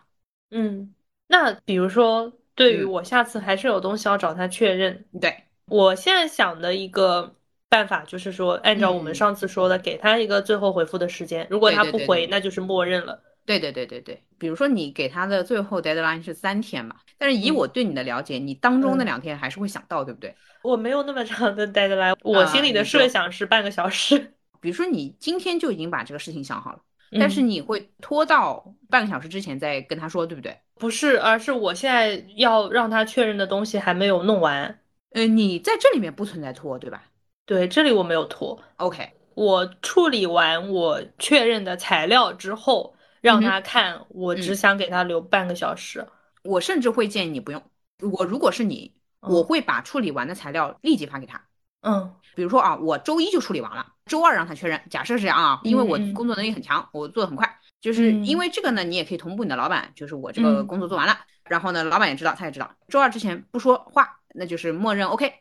[0.52, 0.94] 嗯，
[1.28, 2.32] 那比如说。
[2.62, 5.06] 对于我下次还是有东西要找他确认。
[5.20, 7.36] 对我现在想的一个
[7.70, 11.48] 办法就是说，按照我们上次说的，给他一个最后回复的时间。
[11.50, 13.22] 如果他不回，那就是默认了。
[13.46, 20.34] 对对对对对，比如说你给他的最后 deadline 是三天嘛，但是以我对你的了解，你当中那两天还是会想到，对不对？
[20.62, 24.34] 我没有那么长的 deadline， 我心里的设想是半个小时。
[24.62, 26.80] 比如说你今天就已经把这个事情想好了。
[27.20, 30.58] 但是你会拖到半个小时之前再跟他说，对不对？
[30.76, 34.80] 不是，而是我现在要让他确认的东西还没有弄完。
[35.12, 37.04] 呃，你在这里面不存在拖，对吧？
[37.46, 38.58] 对，这里我没有拖。
[38.78, 46.08] OK，我处理完我确认的材料之后，让他看，我只想给他留半个小时。
[46.44, 47.62] 我甚至会建议你不用。
[48.18, 51.44] 我如果是你，我会把处理完的材料立即发给他。
[51.82, 54.82] 嗯，比如说啊，我周一就处理完了，周二让他确认。
[54.90, 57.58] 假设是这样啊，因为我工作能力很强，我做的很快。
[57.80, 65.34] 就是因为这个呢，你也可以同步你的老板，就是我这个工作做完了，然后呢，老板也知道，他也知道，周二之前不说话，那就是默认 OK。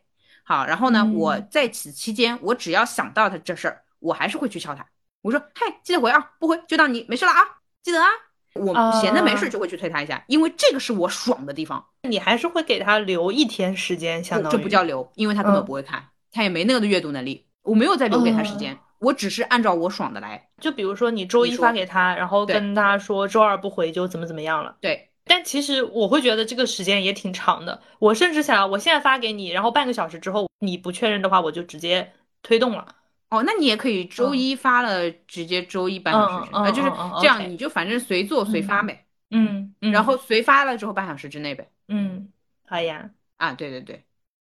[0.43, 4.87] 好，然后呢，我在此期间，我只要想到他这事儿，我还是会去敲他，
[5.21, 7.39] 我说，嘿，记得回啊，不回就当你没事了啊，
[7.83, 8.09] 记得啊。
[8.55, 11.85] 我闲着没事就会去推他一下，因为这个是我爽的地方。
[12.03, 16.05] 你还是会给他留一天时间，相当于这不叫留，因为他根本不会看。
[16.33, 20.49] 他也没那个的阅读能力，我没有再留给他时间，我只是按照我爽的来。
[20.61, 24.77] 就比如说你周一发给他，然后跟他说周二不回就怎么怎么样了。
[24.81, 27.81] 对，但其实我会觉得这个时间也挺长的。
[27.99, 32.13] 我甚至想，我现在发给你，然后半个小时之后你不确认的话，我就直接
[32.43, 32.95] 推动了。
[33.31, 36.91] 哦，那你也可以周一发了，直接周一半小时，啊，就是
[37.21, 39.07] 这样，你就反正随做随发呗。
[39.31, 41.71] 嗯，然后随发了之后半小时之内呗。
[41.89, 42.29] 嗯，
[42.67, 43.11] 好呀。
[43.37, 44.05] 啊，对对对，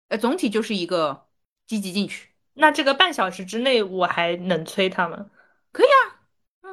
[0.09, 1.25] 呃，总体就是一个。
[1.67, 5.31] 积极进取，那这个半小时之内我还能催他们？
[5.73, 6.21] 可以啊，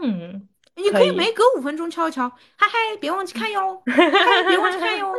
[0.02, 5.14] 嗯，你可以每隔五分钟敲一敲，嗨嗨，别忘记看哟， 嗨，别忘记看哟，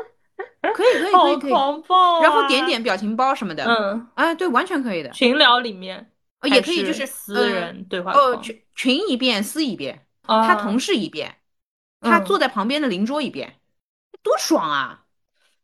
[0.75, 5.11] 可以可以可以可以，狂暴，然后点点表情包什么的，嗯，哎，对，完全可以的。
[5.11, 6.11] 群聊里面
[6.45, 11.37] 也可以，就是私人对话哦，群群一遍，私一遍，他同事一遍，
[12.01, 13.61] 他坐在旁边的邻桌一遍，
[14.23, 15.05] 多爽啊！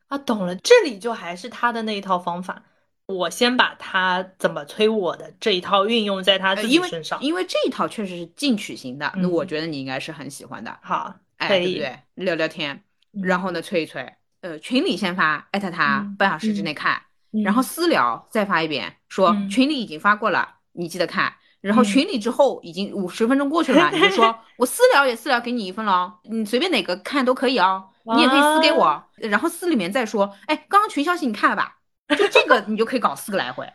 [0.09, 2.62] 啊，懂了，这里就还是他的那一套方法。
[3.07, 10.77] 我先把他怎么催我的这一套运用在他自己身上，因为这一套确实是进取型的，那我觉得你应该是很喜欢的。
[10.83, 11.99] 好，哎，对不对？
[12.14, 12.83] 聊聊天，
[13.23, 14.12] 然后呢，催一催。
[14.40, 17.01] 呃，群里先发艾特他，半小时之内看，
[17.45, 21.33] 然后私聊再发一遍，说群里已经发过了，你记得看。
[21.61, 29.03] 然后群里之后已经五十分钟过去了，你就说 我私聊也私聊给你一份了，你随便哪个看都可以哦，你也可以私给我。
[29.16, 31.79] 然后私里面再说，哎，刚刚群消息你看了吧？
[32.16, 33.66] 就这个你就可以搞四个来回。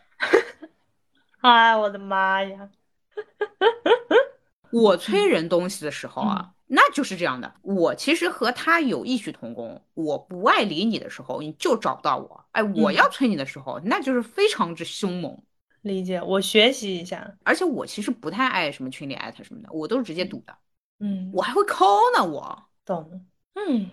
[1.40, 2.70] 哎，我的妈呀！
[4.70, 6.54] 我催人东西的时候啊。
[6.74, 9.84] 那就是这样的，我其实和他有异曲同工。
[9.92, 12.46] 我不爱理你的时候，你就找不到我。
[12.52, 15.38] 哎，我要催你的时候，那就是非常之凶猛。
[15.82, 17.36] 理解，我学习一下。
[17.42, 20.56] 而且我其实不太爱什么群里艾特什么的，我都是直接堵的。
[21.00, 21.84] 嗯，我还会抠
[22.16, 23.26] 呢，我懂。
[23.52, 23.90] 嗯，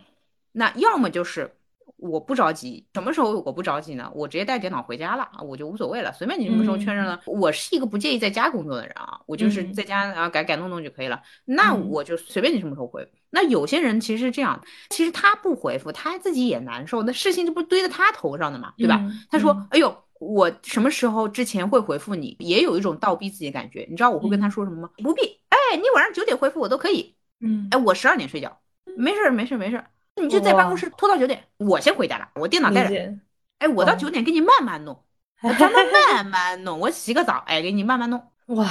[0.54, 1.54] 那要么就是。
[1.97, 4.12] 我不着急，什么时候我不着急呢？
[4.13, 7.19] 我直接带电脑回家了啊，我就无所谓了，随便你什么时候确认了。
[7.25, 11.21] 我是一个不介意在家工作的人啊，我就是在家啊改改弄弄就可以了。
[11.45, 13.08] 那我就随便你什么时候回。
[13.32, 18.99] 那有些人其实是这样，其实他不回复，他自己也难受，那事情这不堆在他头上的嘛，对吧？
[19.30, 23.86] 他说：“哎呦，我什么时候之前会回复你？”也有一种倒逼自己的感觉。
[23.89, 24.89] 你知道我会跟他说什么吗？
[25.04, 27.15] 不必，哎，你晚上九点回复我都可以。
[27.39, 28.60] 嗯，哎，我十二点睡觉，
[28.97, 29.86] 没事儿，没事儿，没事儿。
[30.19, 33.17] 你就在办公室拖到九点，我先回家了，我电脑带着。
[33.60, 35.03] 哎，我到九点给你慢慢弄，
[35.41, 36.79] 咱们慢慢弄。
[36.79, 38.32] 我洗个澡，哎，给你慢慢弄。
[38.47, 38.69] 哇，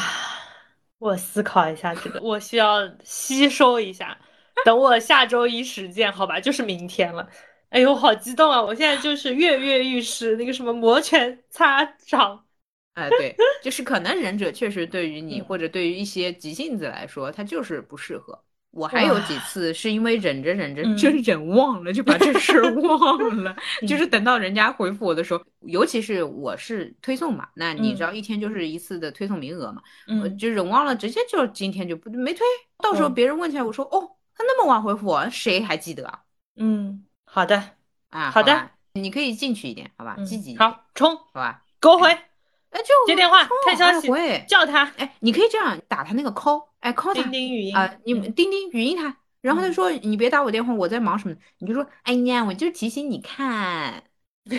[0.99, 4.17] 我思考一下这个，我需要吸收一下。
[4.65, 7.29] 等我下周一实践，好吧，就是明天了。
[7.69, 8.61] 哎呦，好激动啊！
[8.61, 12.45] 我现在就是跃跃欲试，那个什么摩拳擦掌。
[12.95, 18.43] 哎，对，就是可能忍者确实对于你或者对于一些急性子来说，他就是不适合。
[18.71, 23.57] 我还有几次是因为忍着忍着真忍忘了，就把这事儿 忘了。
[23.87, 29.83] 就是等到人家回复我的时候，尤其是我是推送嘛，那你知道一天就是一次的推送名额嘛，
[30.23, 32.41] 我就忍忘了，直接就今天就不没推。
[32.79, 36.21] 到时候别人问起来，我说哦，他那么晚回复我，谁还记得？
[36.57, 37.71] 嗯，好的
[38.11, 42.28] 啊，好的，你可以进去一点，好吧，积极好冲，好吧，给我回。
[42.71, 44.09] 哎，就接电话看消息，
[44.47, 44.85] 叫他。
[44.97, 47.23] 哎，你可以这样打他那个 call，哎，call 他。
[47.23, 54.05] 钉钉语音啊，你钉钉语音他，然后他说你别打我电话，我在忙什么你就说哎呀，我就提醒你看。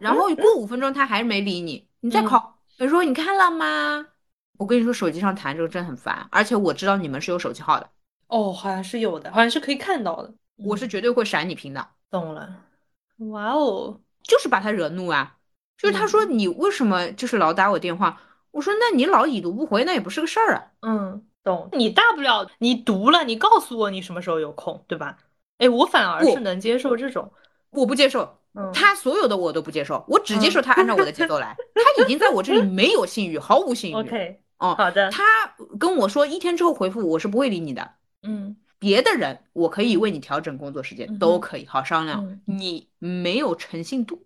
[0.00, 4.06] 然后过五分钟他还是没理你，你再 call，他说你看了吗？
[4.58, 7.90] 我跟你说手机上弹这个真很烦，而且我知道你们是有手机号的。
[8.28, 10.32] 哦，好像是有的，好像是可以看到的。
[10.56, 11.86] 我是绝对会闪你屏的。
[12.10, 12.62] 懂了。
[13.30, 15.36] 哇哦，就是把他惹怒啊。
[15.76, 18.20] 就是他说你为什么就是老打我电话？
[18.52, 20.64] 我说那你老已读不回，那也不是个事儿啊。
[20.82, 21.68] 嗯，懂。
[21.72, 25.18] 你大不了你读了，你告诉我你什么时候有空，对吧？
[25.58, 27.32] 哎，我反而是能接受这种。
[27.70, 28.38] 我不接受，
[28.72, 31.56] 他所有的我都不接受，我只接受他按照我的节奏来。
[31.74, 33.94] 他已经在我这里没有信誉，毫无信誉。
[33.94, 35.10] OK，哦，好的。
[35.10, 35.24] 他
[35.78, 37.94] 跟我说一天之后回复，我是不会理你的。
[38.22, 42.40] 嗯，别的人我可以为你调整工作时间，都可以好商量。
[42.44, 44.24] 你没有诚信度。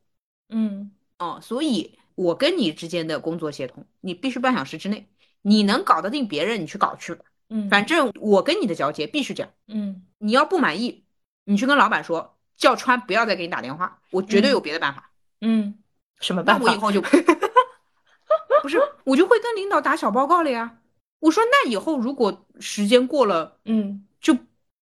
[0.50, 0.90] 嗯。
[1.18, 5.08] 哦，所以我跟你之间的工作协同，你必须半小时之内，
[5.42, 7.24] 你能搞得定别人，你去搞去吧。
[7.50, 9.52] 嗯，反正我跟你的交接必须这样。
[9.66, 11.04] 嗯，你要不满意，
[11.44, 15.10] 你去跟老板说，叫川不要再给你打电话，我绝对有别的办法。
[15.40, 15.74] 嗯，
[16.20, 16.64] 什么办法？
[16.64, 17.00] 那我以后就
[18.62, 20.78] 不是，我就会跟领导打小报告了呀。
[21.20, 24.36] 我说那以后如果时间过了，嗯，就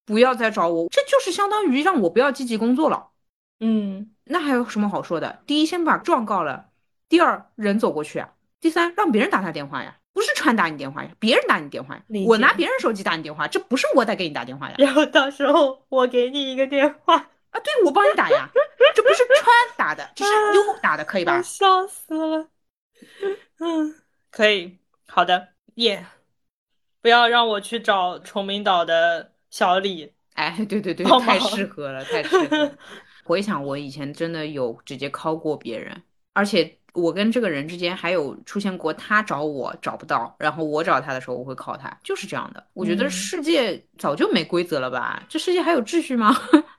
[0.05, 3.09] 不要再找我，这就是相当于让我不要积极工作了。
[3.61, 4.11] 嗯。
[4.29, 5.41] 那还有什么好说的？
[5.47, 6.71] 第一，先把状告了；
[7.09, 8.29] 第二，人走过去啊；
[8.61, 12.03] 第三，让别人打他电话呀，不是川打你电话呀，别人打你电话呀。
[12.27, 14.75] 我拿别人手机打你电话，这不是我在给你打电话呀。
[14.79, 18.49] 然后到时候我给你一个电话啊，对，我帮你打呀，
[18.95, 21.41] 这不是川打的， 这是优打的，可以吧？
[21.43, 22.49] 笑死了。
[23.61, 23.95] 嗯，
[24.31, 26.05] 可以，好的，耶。
[27.01, 30.13] 不要让我去找崇明岛的小李。
[30.35, 32.73] 哎，对对对，太适合了，太适合。
[33.27, 36.01] 回想我以前真的有直接敲过别人，
[36.33, 42.67] 而且我跟这个人之间还有出现过他找我找不到，然后我找他的时候我会靠他，就是这样的。
[42.73, 45.23] 我觉得世界早就没规则了吧？
[45.29, 46.35] 这世界还有秩序吗？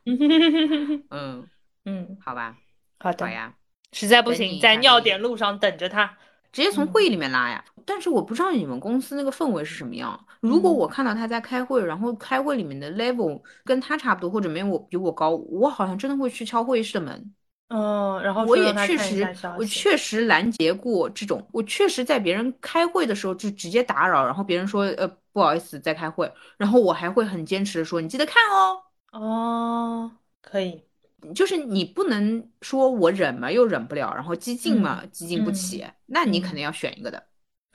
[1.11, 1.47] 嗯
[1.85, 2.57] 嗯，好吧，
[2.99, 3.53] 好的好呀，
[3.91, 6.17] 实在不行在尿点路上等着他。
[6.58, 10.20] 直接从会议里面拉呀，但是我不知道你们公司那个氛围是什么样。
[10.41, 17.36] 如果我看到他在开会，然后开会里面的 level 跟他差不多，或者没有我比我高，我好像真的会去敲会议室的门。
[17.68, 28.82] 嗯，然后我也确实，我确实拦截过这种，我确实在别人开会的时候就直接打扰，然后别人说呃不好意思在开会，然后我还会很坚持的说你记得看哦。
[29.12, 30.86] 哦，可以，
[31.34, 37.24] 就是你不能说我忍嘛又忍不了，然后激进嘛激进不起，那你肯定要选一个的。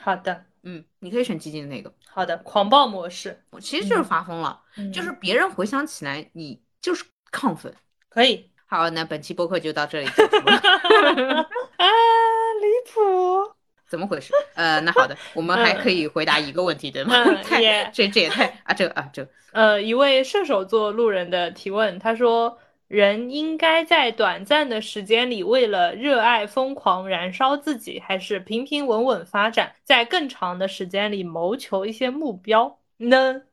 [0.03, 1.93] 好的，嗯，你可以选激进的那个。
[2.09, 4.61] 好的，狂暴模式，我其实就是发疯了，
[4.93, 7.73] 就是别人回想起来你就是亢奋。
[8.09, 10.53] 可以，好，那本期播客就到这里结束了。
[11.77, 11.87] 啊，
[12.61, 13.53] 离谱。
[13.89, 14.33] 怎么回事？
[14.55, 17.15] 呃，那好的，我们还可以回答一个问题，对吗？
[17.45, 22.59] 太这这也太啊，这啊这呃，一位射手座路人的提问，他说：
[22.93, 33.45] 人应该在短暂的时间里为了热爱疯狂燃烧自己，还是平平稳稳发展，在更长的时间里谋求一些目标呢？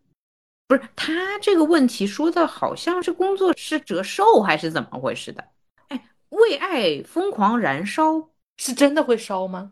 [0.68, 5.42] 不是他这个问题说的好像是工作是折寿还是怎么回事的？
[5.88, 9.72] 哎，为爱疯狂燃烧是真的会烧吗？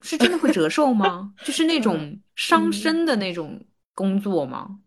[0.00, 1.34] 是真的会折寿吗？
[1.44, 3.62] 就是那种伤身的那种
[3.94, 4.78] 工作吗？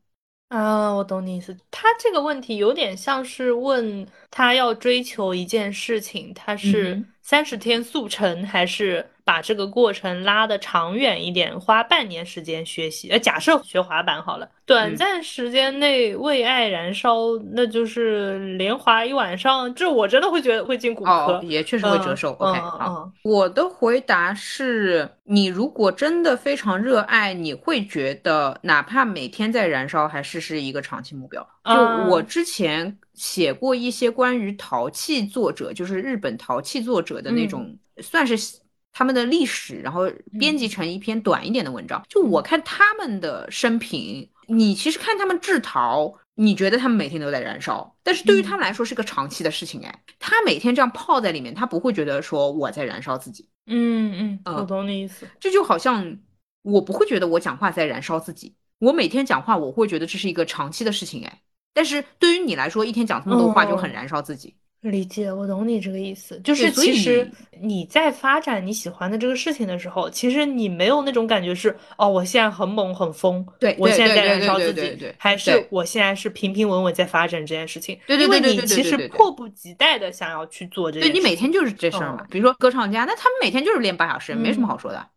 [0.52, 1.58] 啊，我懂你意思。
[1.72, 9.08] 他这个问题有点像是问他要追求一件事情，他是三十天速成还是？
[9.24, 13.08] 把这个过程拉的长远一点，花半年时间学习。
[13.12, 17.18] 呃，假设学滑板好了，短暂时间内为爱燃烧，
[17.54, 22.36] 那就是连滑一晚上，这我真的会觉得会进骨科，也确实会折寿。
[22.40, 31.48] OK，好，我的回答是你如果真的非常热爱，你会觉得哪怕每天在燃烧，还是是一个长期目标。
[31.64, 31.74] 就
[32.10, 38.60] 我之前写过一些关于陶器作者，就是日本陶器作者的那种，算是。
[38.94, 42.04] 他们的历史，然后编辑成一篇短一点的文章。
[42.10, 49.82] 就我看他们的生平，你其实看他们制陶，你觉得他们每天都在燃烧，但是对于他们来说是个长期的事情。
[49.82, 53.48] 哎，他每天这样泡在里面，他不会觉得说我在燃烧自己。
[53.66, 55.26] 嗯嗯，我懂你意思。
[55.40, 56.18] 这就好像
[56.62, 61.24] 我不会觉得我讲话在燃烧自己，我每天讲话，我会觉得这是一个长期的事情。
[61.24, 61.42] 哎，
[61.74, 64.54] 但是对于你来说，一天讲这么多话就很燃烧自己。
[64.82, 67.30] 理解，我懂你这个意思，就是其实
[67.62, 85.08] 你在发展你喜欢的这个事情的时候，其实你没有那种感觉是哦，我现在很猛很疯，对我现在在燃烧自己，还是我现在是平平稳稳在发展这件事情，对对对对，因为你其实迫不及待的想要去做这件，对你每天就是这事儿嘛，比如说歌唱家，那他们每天就是练八小时，没什么好说的，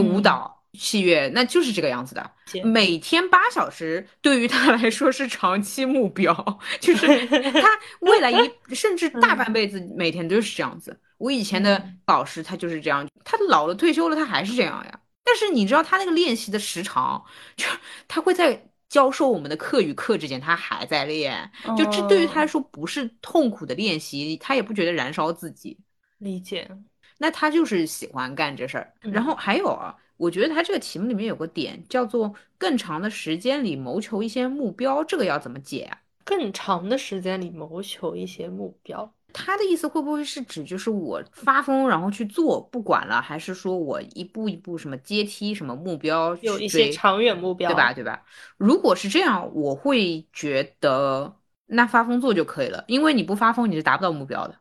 [0.00, 0.59] 舞蹈。
[0.72, 2.30] 七月那就是这个样子的，
[2.62, 6.32] 每天八小时对于他来说是长期目标，
[6.78, 7.68] 就是他
[8.00, 10.96] 未来一甚至大半辈子每天都是这样子。
[11.18, 15.00] 我以前的老师他就是这样，他老了退休了他还是这样呀。
[15.24, 17.24] 但是你知道他那个练习的时长，
[17.56, 17.66] 就
[18.06, 25.76] 他会在教授我们的课与课之间他还在练，就这对于他来说不是痛苦的练习，他也不觉得燃烧自己。
[26.18, 26.70] 理解，
[27.18, 28.92] 那他就是喜欢干这事儿。
[29.00, 29.96] 然后还有啊。
[30.20, 35.98] 我觉得他这个题目里面有个点叫做更长的时间里谋求一些目标，这个要怎么解啊？
[36.24, 47.92] 更长的时间里谋求一些目标，他的意思会不会是指就是我发疯然后去做不管了，还是说我一步一步什么阶梯什么目标有一些长远目标，对吧？
[47.94, 48.22] 对吧？
[48.58, 51.34] 如果是这样，我会觉得
[51.66, 54.54] 那发疯做就可以了，因为你不发疯你是达不到目标的。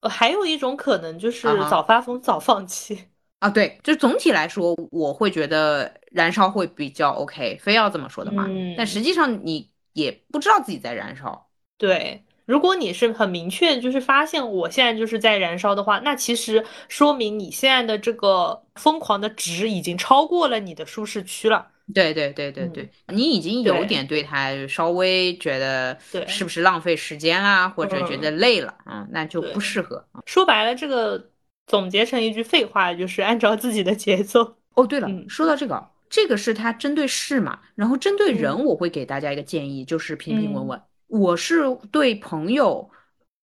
[0.00, 3.11] 呃，还有一种可能就是早发疯早放弃。
[3.42, 7.58] 啊，对，就总体来说，我会觉得燃烧会比较 OK。
[7.60, 11.48] 非要这么说的话，嗯但实际上你也不知道自己在燃烧。
[11.76, 21.66] 对，如果你是很明确，就是发现我现在就是在燃烧的话，那其实说明你现在的这个疯狂的值已经超过了你的舒适区了。
[21.92, 30.06] 对对对对对，你已经有点对他稍微觉得是不是浪费时间啦，或者觉得累了，嗯，那就不适合。
[30.26, 31.31] 说白了，这个。
[31.66, 34.56] 总结成一句废话，就是按照自己的节奏。
[34.74, 40.82] 哦，对了，说到这个，这个是他针对事嘛，然后针对人，我会给大家一个建议，就是平平稳稳。
[41.08, 41.60] 我是
[41.90, 42.90] 对朋友，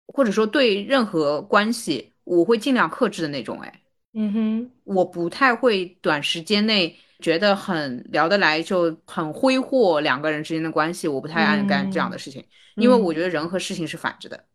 [0.08, 3.60] 或者说对任何关系，我会尽量克制的那种。
[3.62, 3.82] 哎，
[4.14, 12.45] 嗯哼，我不太会短时间内觉得很聊得来就很挥霍两个人之间的关系，我不太爱干这样的事情，
[12.76, 14.45] 因为我觉得人和事情是反着的。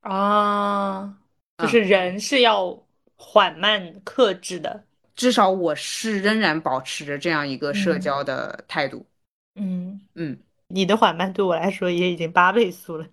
[0.00, 1.16] 啊，
[1.58, 2.82] 就是人是要。
[3.22, 4.82] 缓慢克制的，
[5.14, 9.06] 至少我是仍然保持着这样一个社交的态度。
[9.54, 13.06] 嗯嗯，你的缓慢对我来说也已经八倍速了。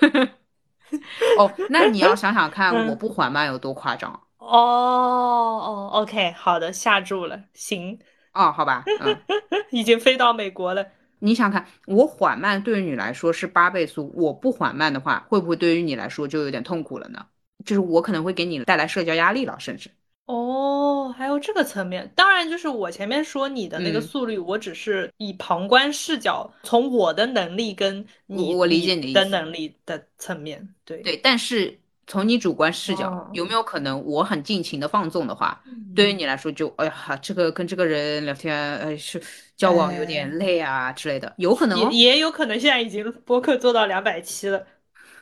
[1.38, 4.10] 哦，那你要想想看， 我不缓慢有多夸张。
[4.38, 7.98] 哦哦，OK，好的，下注了，行。
[8.32, 9.16] 哦，好吧，嗯，
[9.70, 10.86] 已经飞到美国了。
[11.18, 17.26] 你想看，我缓慢对于你来说是八倍速，我不缓慢的话，会不会对于你来说就有点痛苦了呢？
[17.64, 19.90] 就是我可能会给你带来社交压力了，甚至。
[20.26, 30.98] 哦，还有这个层面，当然就是我前面说你的那个速率，我只是以旁观视角，从我的能力跟你我理解你的能力的层面，对。
[31.02, 31.78] 对，但是。
[32.06, 35.62] 从你主观视角，有没有可能我很尽情的放纵的话，
[35.94, 39.22] 对于你来说就哎呀，这个跟这个人聊天，哎是
[39.56, 44.66] 交往有点累啊之类的，有可能也也有可能现在已经播客做到两百期了，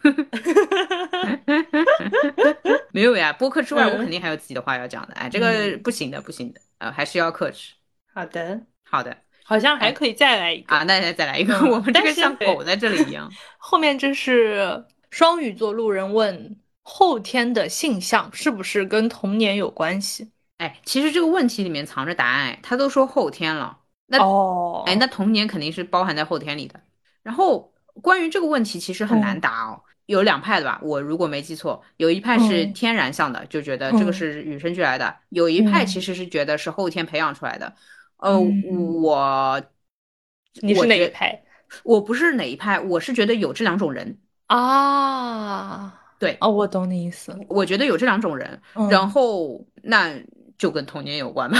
[2.93, 7.73] 没有呀，播客之外我肯定还有自己的话要讲的，哎，这个不行的，不行的，呃，还是要克制。
[8.13, 13.31] 好的，好的，好像还可以再来一个啊，那再再来一个，我们这个像狗在这里一样。
[13.59, 16.57] 后面这是双鱼座路人问。
[16.91, 20.31] 后天的性向是不是跟童年有关系？
[20.57, 22.59] 哎，其实这个问题里面藏着答案。
[22.63, 26.81] 他都说后天了，那哦，哎，那童年肯定是包含在后天里的。
[27.23, 29.83] 然后关于这个问题，其实很难答哦。
[30.09, 37.71] 有两派的吧，我如果没记错，有一派是天然向的，就觉得这个是与生俱来的；有一派其实是觉得是后天培养出来的。
[38.17, 39.63] 呃，我
[40.63, 41.43] 你是哪一派？
[41.85, 45.95] 我不是哪一派，我是觉得有这两种人啊。
[46.19, 47.39] 对哦，我懂你意思。
[47.47, 48.59] 我觉得有这两种人，
[48.91, 50.19] 然后那
[50.57, 51.59] 就跟童年有关吧。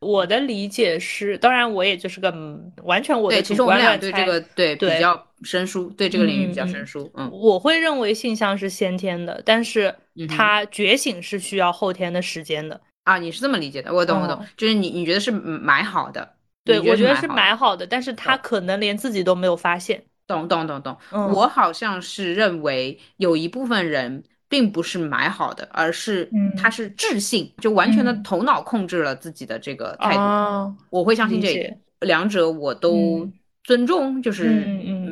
[0.00, 2.34] 我的理解是，当然我也就是个
[2.82, 7.10] 完全我的其实我们俩对这个对比较生疏，对这个领域比较生疏。
[7.14, 9.94] 嗯，我会认为性向是先天的，但是
[10.28, 12.80] 它觉醒是需要后天的时间的。
[13.04, 13.92] 啊，你是这么理解的？
[13.92, 14.44] 我懂，我懂。
[14.56, 16.34] 就是你你觉得是埋好的？
[16.64, 20.02] 对，我觉得是埋好的，但是他可能连自己都没有发现。
[20.26, 26.28] 懂懂懂懂，我好像是认为有一部分人并不是买好的，而是
[26.58, 30.20] 他是智性，就完全的头脑控制了自己的这个态度。
[30.90, 33.30] 我会相信这个，两者我都
[33.62, 34.66] 尊重，就是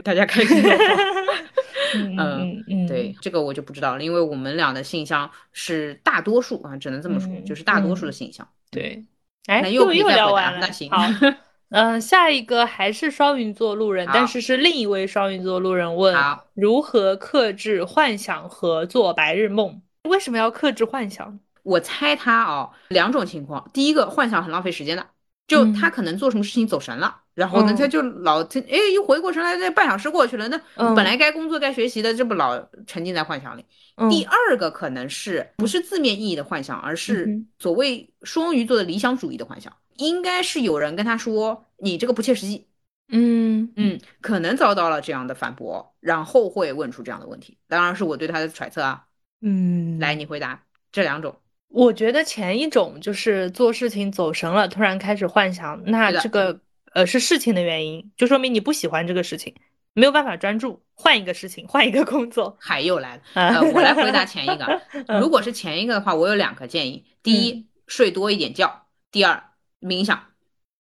[0.05, 0.77] 大家开心就好。
[1.95, 8.47] 嗯嗯，对，这个我就不知道了，因为我们俩的信箱是大多数啊，只能这么说，就是大多数的信箱。
[8.71, 9.05] 对，
[9.47, 10.91] 哎，那又又聊完了，那行。
[11.71, 16.17] 嗯，下一个还是双鱼座路人，但是是另一位双鱼座路人问：
[16.55, 19.83] 如何克制幻想和做白日梦？
[20.09, 21.39] 为什么要克制幻想？
[21.63, 23.69] 我猜他哦，两种情况。
[23.75, 25.07] 第一个，幻想很浪费时间的，
[25.47, 30.59] 就他可能做什么事情走神了，然后呢，他就老他哎，一回过神来，这半小时过去了，那
[30.95, 33.65] 本来该工作该学习的，这不老沉浸在幻想里。
[34.09, 39.71] 第二个可能是不是字面意义的幻想，而是所谓双鱼座的理想主义的幻想。
[39.99, 42.67] 应该是有人跟他说你这个不切实际，
[43.11, 47.59] 嗯嗯，可能遭到了这样的反驳，然后会问出这样的问题。
[47.69, 49.07] 当然是我对他的揣测啊，
[49.43, 51.37] 嗯，来你回答这两种。
[51.69, 56.59] 我觉得前一种就是做事情走神了，突然开始幻想，那这个
[56.95, 59.55] 呃是事情的原因，就说明你不喜欢这个事情，
[59.93, 62.57] 没有办法专注，换一个事情，换一个工作。
[62.61, 64.81] 海又来了，呃，我来回答 前一个。
[65.21, 68.67] 如果是前一个的话，我有两个建议：第一，睡多一点觉；
[69.11, 69.43] 第二。
[69.81, 70.23] 冥想，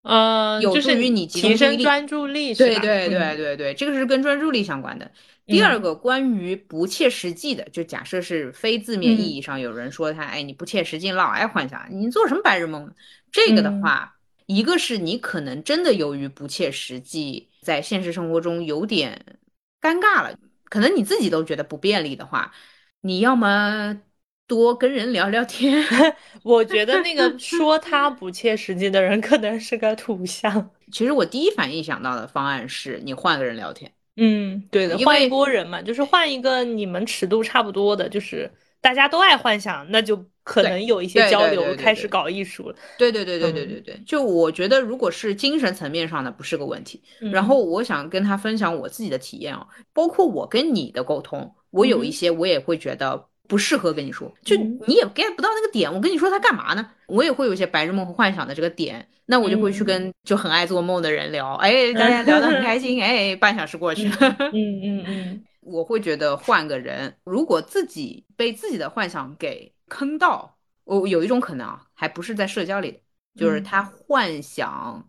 [0.02, 2.54] 呃，有助于你提升专注力。
[2.54, 5.10] 对对对对对，这个是跟专注力相关的。
[5.46, 12.94] 第二个，关于不切实际的，就假设是非字面意义上有人说他，哎，你不切实际，老爱幻想，你做什么白日梦？
[13.30, 14.16] 这个的话，
[14.46, 19.38] 一个是你可能真的由于不切实际，在现实生活中有点
[19.80, 22.52] 尴尬了，可能你自己都觉得不便利的话，
[23.00, 24.00] 你要么。
[24.46, 25.82] 多跟人聊聊天，
[26.42, 30.70] 我觉得那个说他不切实际的人可能是个土象。
[30.92, 33.90] 其实我第一反应想到的方案是你换个人聊天。
[34.16, 42.76] 嗯，对的，换一波人嘛，就是换一个你们尺度差不多的，就是大家都爱幻想，那就可能有一些交流，开始搞艺术了。
[42.98, 47.02] 对对对对对对对，就我觉得如果是精神层面上的不是个问题。
[47.32, 53.24] 然后我想跟他分享我自己的体验哦，包括我跟你的沟通，我有一些我也会觉得。
[53.46, 55.92] 不适合跟你说，就你也 get 不到那个点。
[55.92, 56.90] 我跟你说他干嘛呢？
[57.06, 64.16] 我也会有一些白日梦和幻想的这个点，那我就会去跟就很爱做梦的人聊，哎，大家聊得很开心， 哎，半小时过去了，
[64.52, 73.00] 嗯嗯嗯， 我会觉得换个人，如果自己被自己的幻想给坑到，我有一种可能啊，还不是在社交里，
[73.38, 75.06] 就是他幻想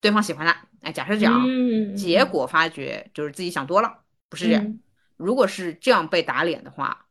[0.00, 1.46] 对方喜欢他，哎，假设这样，
[1.94, 3.98] 结果发觉就是自己想多了，
[4.28, 4.78] 不是这样。
[5.16, 7.04] 如果是这样被打脸的话。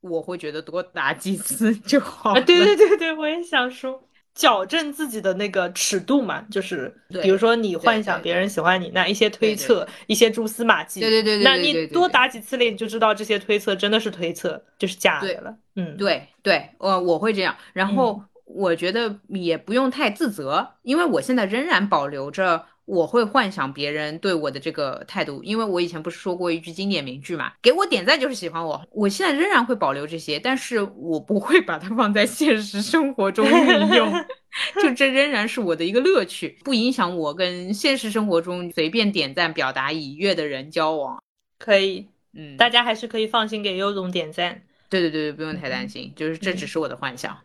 [0.00, 2.34] 我会觉得多打几次 就好。
[2.34, 4.02] 对对对对，我也想说，
[4.34, 15.54] 矫正自己的那个尺度嘛，就是比如说你幻想别人喜欢你，那一些推测、一些蛛丝马迹，对对对对，那你多打几次脸，你就知道这些推测真的是推测，就是假的了。
[15.76, 17.54] 嗯，对对，我我会这样。
[17.72, 22.66] 然后我觉得也不用太自责，因为我现在仍然保留着。
[22.84, 28.84] 我会幻想别人对我的这个态度，因为我以前不是说过一句经典名句嘛，给我点赞就是喜欢我。
[28.90, 34.12] 我现在仍然会保留这些，但是我不会把它放在现实生活中运用，
[34.82, 41.22] 就这仍然是我的一个乐趣，不影响我跟现实生活中随便点赞表达已阅的人交往。
[41.58, 44.62] 可以，嗯，大家还是可以放心给优总点赞。
[44.88, 47.38] 对对对对，不用太担心，就是这只是我的幻想。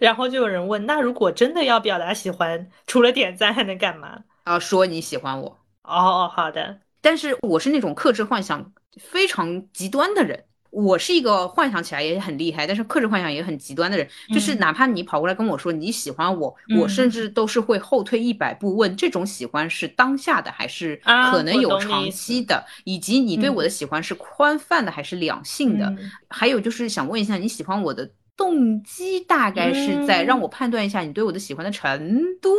[0.00, 4.20] 然后就有人问，那如果真的要表达喜欢，除了点赞还能干嘛？
[4.44, 5.58] 啊，说你喜欢我。
[5.82, 6.78] 哦哦，好的。
[7.00, 10.44] 但是我是那种克制幻想非常极端的人。
[10.70, 14.08] 我是一个幻想起来也很厉害，但是克制幻想也很极端的人。
[14.30, 21.00] 就是哪怕你跑过来跟我说你喜欢我，我甚至都是会后退一百步问，这种喜欢是当下的还是
[21.30, 25.94] 可能有长期的，以及你对我的喜欢是宽泛的还是两性的？
[26.28, 28.10] 还有就是想问一下，你喜欢我的？
[28.36, 32.50] 动机大概是在让我判断一下你对我的喜欢的程度，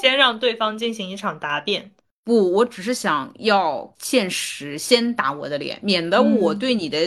[0.00, 1.92] 先让对方进行一场答辩。
[2.24, 6.98] 不，我只是想要现实先打我的脸，免得我对你的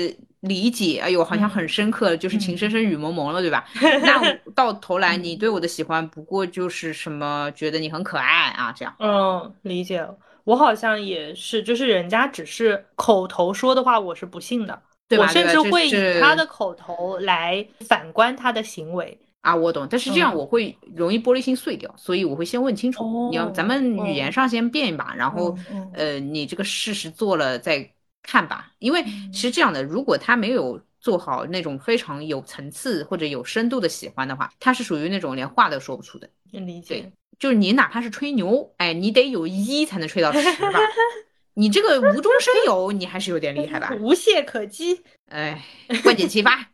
[0.42, 3.66] 理解，哎呦，好像很深刻，就是情深深雨蒙蒙了，对吧？
[4.04, 4.22] 那
[4.54, 8.94] 到头来你对我的喜欢不过就是什么，觉得你很可爱啊，这样。
[9.00, 10.06] 嗯，理解。
[10.44, 14.80] 我好像也是，就是人家只是口头说的话，我是不信的。
[15.10, 19.18] 我甚至会以他的口头来反观他的行为。
[19.42, 25.56] 啊，我懂，但是这样我会容易玻璃心碎掉，所以我会先问清楚，你要咱们语言上先变一把，然后
[25.94, 27.88] 呃，你这个事实做了再
[28.24, 36.28] 看吧，因为其实这样的，如果他没有做好那种非常有层次或者有深度的喜欢的话，他是属于那种连话都说不出的。
[36.50, 36.82] 理。
[36.82, 40.80] 解，就是你哪怕是吹牛，哎，你得有一才能吹到十吧。
[41.56, 43.92] 你这个无中生有，你还是有点厉害吧？
[44.00, 45.64] 无懈可击，哎，
[46.04, 46.70] 万箭齐发，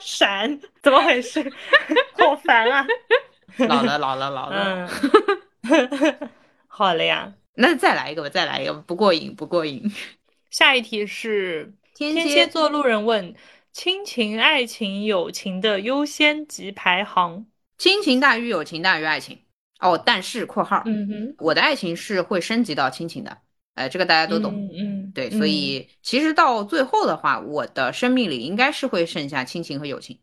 [0.00, 1.52] 闪，怎么回事？
[2.14, 2.86] 好烦啊！
[3.68, 4.88] 老了，老了，老了。
[6.66, 9.92] 好了呀，那再来一个吧，再来一个，不过瘾，不过瘾。
[10.50, 13.34] 下一题是天蝎座路人问：
[13.72, 17.46] 亲情、爱情、友情的优先级排行？
[17.76, 19.40] 亲情大于友情大于爱情。
[19.78, 23.38] 哦，但是（括号），嗯哼，我的爱情是会升级到亲情的，
[23.74, 30.18] 哎，这个大家都懂，嗯，对，所以其实到最后的话，我的生命里应该是会剩下亲情和友情，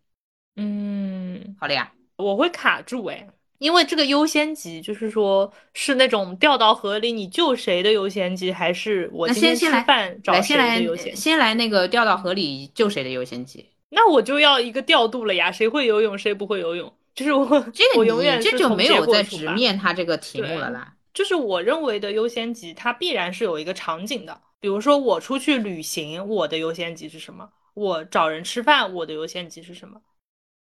[0.57, 3.27] 嗯，好了呀，我会卡住哎，
[3.59, 11.15] 因为这个优先级就是说是那种掉到河里你救谁的优先级，还是我今天吃饭找谁的优先？
[11.15, 13.69] 先来那个掉到河里救谁的优先级？
[13.89, 16.91] 那我就要一个调度了呀，谁会游泳，谁不会游泳？
[17.15, 20.93] 就是我，这个 我永远这就没有在直面它这个题目了啦。
[21.13, 24.41] 就是我认为的优先级，它必然是有一个场景的。
[24.59, 27.49] 比如说我出去旅行，我的优先级是什么？
[27.73, 30.01] 我找人吃饭，我的优先级是什么？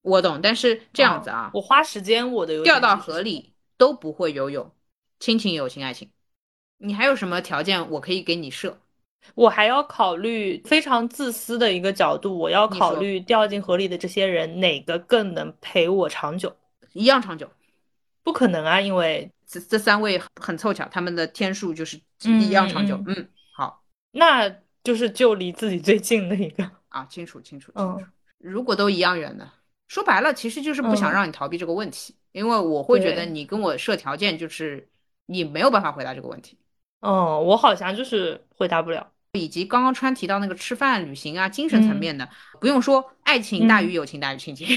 [0.03, 4.71] 我懂，但是这样子啊，我花时间，我的掉到河里都不会游泳，
[5.19, 6.11] 亲情、友情、爱情，
[6.77, 8.79] 你还有什么条件我可以给你设？
[9.33, 16.55] 我还要考虑非常自私的一个角度，我要考虑掉进河里的这些人哪个更能陪我长久？
[16.93, 17.49] 一样长久？
[18.23, 22.99] 不可能啊，因为这这三位很凑巧，他们的天数就是一样长久。
[23.07, 24.49] 嗯，好，那
[24.83, 28.05] 就是就离自己最近的一个啊，清楚清楚清楚。
[28.37, 29.49] 如果都一样远的，
[29.87, 34.87] 说白了，其实就是不想让你逃避这个问题，因为我会觉得你跟我设条件，就是
[35.25, 36.57] 你没有办法回答这个问题。
[37.01, 39.11] 哦，我好像就是回答不了。
[39.35, 42.27] 以及刚刚川提到那个吃饭、旅行啊，精神层面的，
[42.59, 44.67] 不用说，爱情大于友情大于亲情。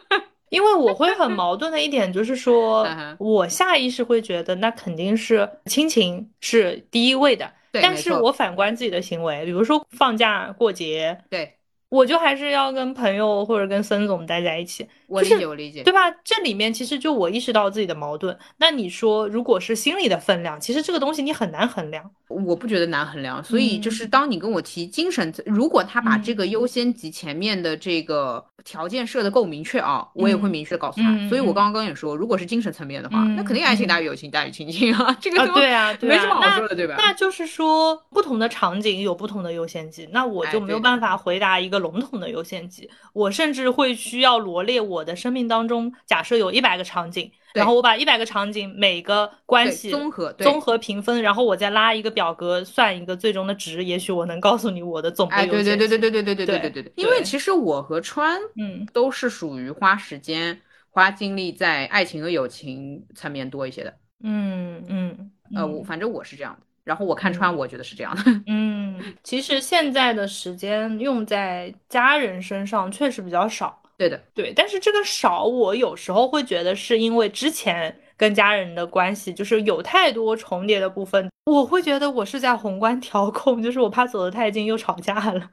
[0.50, 2.88] 因为我会很矛盾的一点就是说，
[3.18, 11.57] 我下意识会觉得那肯定是亲情是第一位的，但是我反观自己的行为，比如说放假过节，对。
[11.90, 16.10] 我就还是要跟朋友或者跟孙总待在一起，我理解，我理解，对吧？
[16.22, 18.36] 这里面其实就我意识到自己的矛盾。
[18.58, 22.10] 那你说，如果是心理的分量，其实这个东西你很难衡量。
[22.28, 31.28] 我不觉得难衡量，所以就是当你跟我提精神，如果他把这个优先级前面的这个条件设的够明确啊，我也会明确的告诉他。
[31.30, 36.96] 所以我刚刚也说，如果是精神层面的话，那肯定爱情大于友情大于亲情啊，这个对啊，没什么好说的，对吧？
[36.98, 41.77] 那就是说，不同的场景有不同的优先级，那我就没有办法回答一个。
[41.78, 55.76] 笼统的优先级，我甚至会需要罗列我的生命当中，假设有一百个场景，然后我把一百个场景每个关系综合综合评分，然后我再拉一个表格算一个最终的值，也许我能告诉你我的总的优先级。
[55.76, 56.92] 对对对对对对对对对对对。
[56.96, 60.60] 因为其实我和川，嗯，都是属于花时间、
[60.90, 63.94] 花精力在爱情和友情层面多一些的。
[64.22, 66.66] 嗯嗯，呃，我反正我是这样的。
[66.88, 68.22] 然后我看穿，我觉得是这样的。
[68.48, 73.78] 嗯，其实现在的时间用在家人身上确实比较少。
[73.98, 74.54] 对的，对。
[74.56, 85.50] 但是这个少，我有时候会觉得是因为之前跟家人的关系就是有太多重叠的部分，我会觉得我是在宏观调控，就是我怕走得太近又吵架了。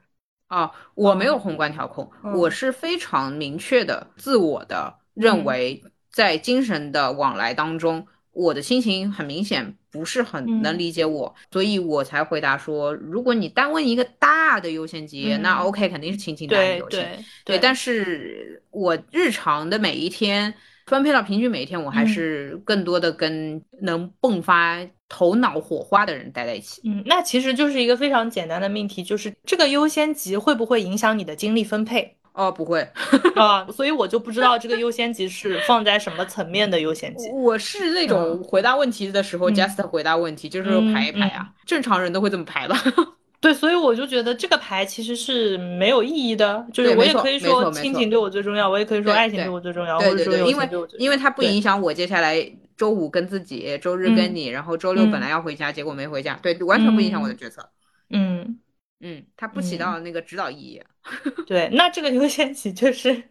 [0.48, 8.06] 啊， 我没有宏观调控，我是非常明确的自我的认为，在精神的往来当中。
[8.36, 17.00] 我的心情很明显不是很能理解我，所以我才回答说，如果你单问一个大的优先级，那 OK 肯定是亲情大于友情。
[17.00, 20.52] 对对，但是我日常的每一天
[20.84, 26.82] 分配到平均每一天，我还是更多的跟能迸发头脑火花的人待在一起。
[26.84, 32.14] 嗯，那其实就是一个非常简单的命题，就是这个优先级会不会影响你的精力分配？
[32.36, 32.86] 哦，不会
[33.34, 37.30] 啊，所以我就不知道这个优先级是放在什么层面的优先级。
[37.30, 42.76] 我是那种回答问题的时候，just 回答问题，就是排一排啊，正常人都会这么排吧？
[43.40, 50.68] 对，所以我就觉得这个排其实是没有意义的，就是我也可以说亲情对我最重要，我也可以说爱情对我最重要，或者说因为
[50.98, 57.66] 因为它不影响我接下来周五跟自己，周日跟你，然后周六本来要回家，结果没回家，对，完全不影响我的决策。
[58.10, 58.58] 嗯。
[59.00, 60.82] 嗯，它不起到那个指导意义。
[61.46, 63.14] 对，那这个优先级就是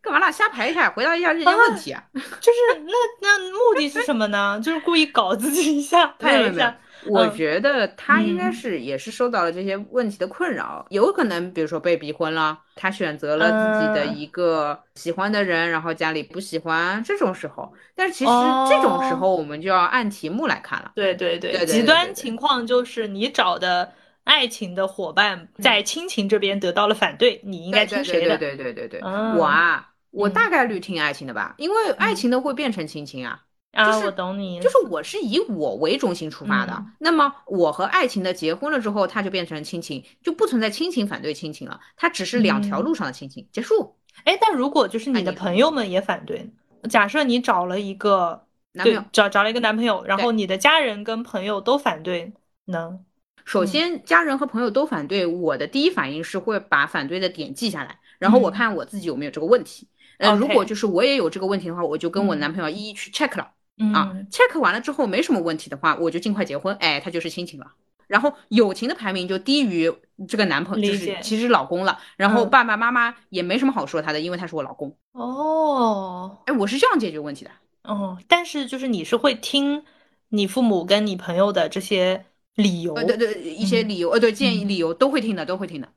[0.00, 0.30] 干嘛啦？
[0.30, 2.04] 瞎排一下，回答一下这些问题啊？
[2.12, 2.92] 就是那
[3.22, 4.60] 那目的是什么呢？
[4.62, 6.78] 就是故意搞自己一下，排一下。
[7.06, 17.72] 我觉得他应该是也是受到了这些问题的困扰，有可能比如说被逼婚了，他选择了自己的一个喜欢的人，然后家里不喜欢这种时候。
[17.94, 18.30] 但是其实
[18.68, 20.92] 这种时候我们就要按题目来看了。
[20.94, 23.92] 对对对，极端情况就是你找的。
[24.24, 28.36] 爱情的伙伴在亲情这边得到了反对，你应该听谁的？
[28.36, 33.44] 对对对对对对，我啊，我大概率听爱情的吧，因为爱情的会变成亲情啊。
[33.72, 36.84] 啊，我懂你，就是我是以我为中心出发的。
[37.00, 43.96] 那么我和爱情的结婚了之后，它就变成亲情，就不存在亲情反对亲情了，它只是两条路上的亲情结束。
[44.22, 46.48] 哎，但如果就是你的朋友们也反对，
[46.88, 52.32] 假设你找了一个男朋友，找找了一个男朋友，然后你的家人跟朋友都反对
[52.66, 53.00] 呢？
[53.44, 59.86] 首先，家人和朋友都反对，我的第一反应是会把反对的点记下来，然后我看我自己有没有这个问题。
[60.18, 63.50] 呃，如果就是我也有这个问题的话，我就跟我男朋友一一去 check 了。
[63.92, 66.74] 啊，check 完了之后没什么问题的话，我就尽快结婚。
[66.76, 67.72] 哎，他就是亲情了。
[68.06, 69.92] 然后友情的排名就低于
[70.26, 71.98] 这个男朋友，就是其实老公了。
[72.16, 74.96] 然后爸爸妈妈也没什么好说他的，因为他是我老公。
[75.12, 77.50] 哦，哎，我是这样解决问题的。
[77.82, 79.84] 哦，但是就是你是会听
[80.28, 82.24] 你父母跟你朋友的这些。
[82.56, 85.88] 理由，呃对对，一些理由，呃，对，建议理由都会听的，都会听的。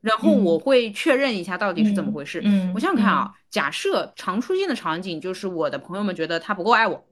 [0.00, 2.40] 然后我会确认一下到底是怎么回事。
[2.44, 7.04] 嗯，我想想看啊，假设常出现的场景就是我的朋友们觉得他不够爱我，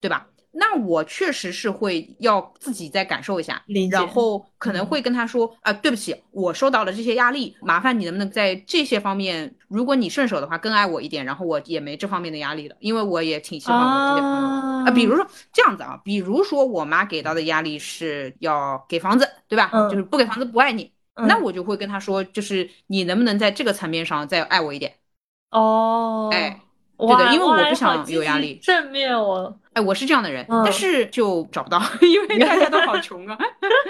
[0.00, 0.28] 对吧？
[0.60, 14.48] 那我确实是会要自己再感受一下，然后可能会跟他说啊，对不起，我受到了这些压力，麻烦你能不能在这些方面，如果你顺手的话，更爱我一点，然后我也没这方面的压力了，因为我也挺喜欢我这些朋友
[14.84, 14.90] 啊。
[14.90, 19.70] 比如说这样子啊，比如说我妈给到的压力是要给房子，对吧？
[19.88, 24.96] 就是不给房子不爱你，那我就会跟他说，就是你能不能在这个层面上再爱我一点？
[25.52, 26.60] 哦，哎。
[26.98, 28.58] 对的，因为我不想有压力。
[28.62, 33.38] 正面我，哎，我是这样的人，但是就找不到， 因为大家都好穷啊。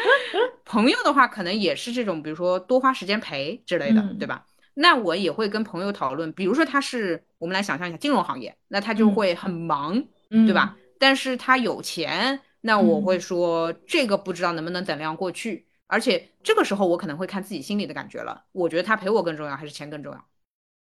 [0.67, 4.45] 朋友的话，可能也是这种，比如说多花时间陪之类的，对吧？
[4.75, 10.77] 那我也会跟朋友讨论，比如说他是，我们来想象一下金融行业，那他就会很忙，对吧？
[11.01, 20.25] 但是他有钱，那我会说这个不知道能不能等量过去，而且这个时候我可能会看自己心里的感觉了，我觉得他陪我更重要还是钱更重要？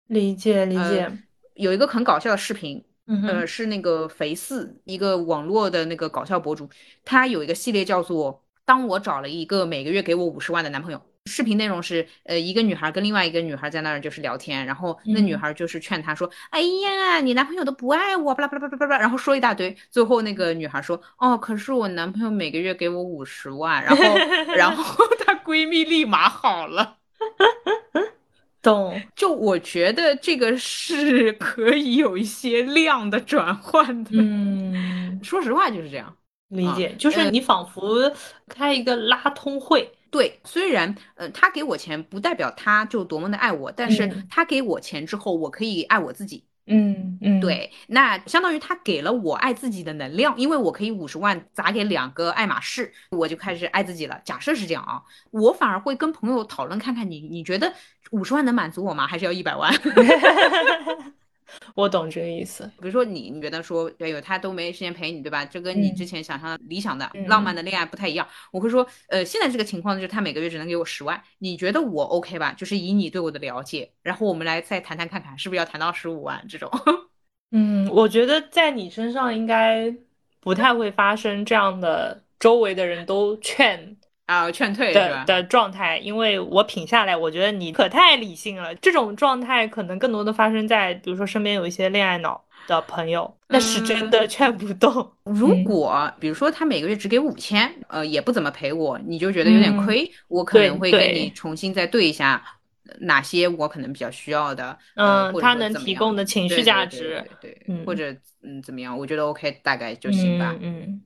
[0.06, 1.10] 理解理解。
[1.58, 2.82] 有一个很搞笑的视频，
[3.26, 6.68] 呃，是那个肥四，一个网络的那个搞笑博主，
[7.04, 8.32] 他有一个系列叫做
[8.64, 10.98] 《当我找了一个每个月给我五十万的男朋友》。
[11.26, 19.76] 视频内容是，呃，一个女孩跟另外一个女孩在那儿就是聊天，然后那女孩就是劝他说：“哎呀，你男朋友都不爱我，巴拉巴拉巴拉巴拉，然后说一大堆。
[19.90, 24.02] 最后那个女孩说：哦，可是我男朋友每个月给我五十万，然后，
[24.54, 26.96] 然后 她闺蜜立马好了。”
[28.60, 34.10] 懂，就我觉得这个是可以有一些量的转换的。
[34.12, 36.16] 嗯，说实话就是这样，
[36.48, 38.12] 理解就是你仿佛
[38.48, 39.90] 开一个拉通会。
[40.10, 46.44] 对，虽然呃他给我钱不代表他就多么的爱我，但是他给我钱之后，我可以爱我自己。
[46.68, 54.20] 嗯嗯，对，那相当于他给了我爱自己的能量，因为我可以五十万砸给两个爱马仕，我就开始爱自己了。
[54.24, 57.72] 假设是这样啊，我反而会跟朋友讨论看看，你你觉得
[58.10, 59.06] 五十万能满足我吗？
[59.06, 59.72] 还是要一百万？
[61.74, 62.64] 我懂这个意思。
[62.80, 65.44] 比如说你，你觉得说，哎呦，他都没时间陪你，对吧？
[65.44, 68.26] 这跟你之前想象理想的浪漫的恋爱不太一样。
[68.52, 72.52] 我会说，呃，现在这个情况就是他每个月只能给我十万，你觉得我 OK 吧？
[72.52, 76.70] 就是以你对我的了解，然后我们来再谈谈看看，是不是要谈到十五万这种？
[77.52, 79.94] 嗯，我觉得在你身上应该
[80.40, 83.96] 不太会发生这样的，周围的人都劝。
[84.28, 88.74] 啊，劝退的的状态，因为我品下来，我觉得你可太理性了。
[88.74, 95.10] 这种状态可能更多的发生在，比如说身边有一些恋爱脑的朋友，那是真的劝不动。
[95.24, 102.44] 如果比如说他每个月只给五千，呃，也不怎么陪我，你就觉得有点亏，我可能会跟你重新再对一下
[103.00, 111.00] 哪些我可能比较需要的，嗯，他能提供的情绪价值，对，或者嗯怎么样，我觉得 OK，大概就行吧，嗯。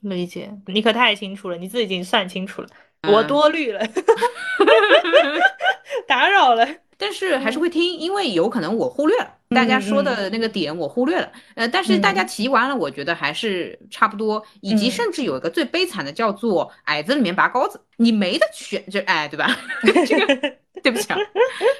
[0.00, 2.68] 理解，你可太清楚了，你自己已经算清楚了，
[3.08, 3.80] 我多虑了，
[6.06, 6.66] 打扰了。
[7.00, 11.32] 但是还是会听，因为有可能我忽略了大家说的那个点，我忽略了。
[11.54, 14.44] 呃，但是大家提完了，我觉得还是差不多。
[14.60, 19.48] 以及甚至有一个最悲惨的，叫做矮子里面拔高子，你没得选，就哎，对吧？
[20.06, 21.18] 这个对不起啊，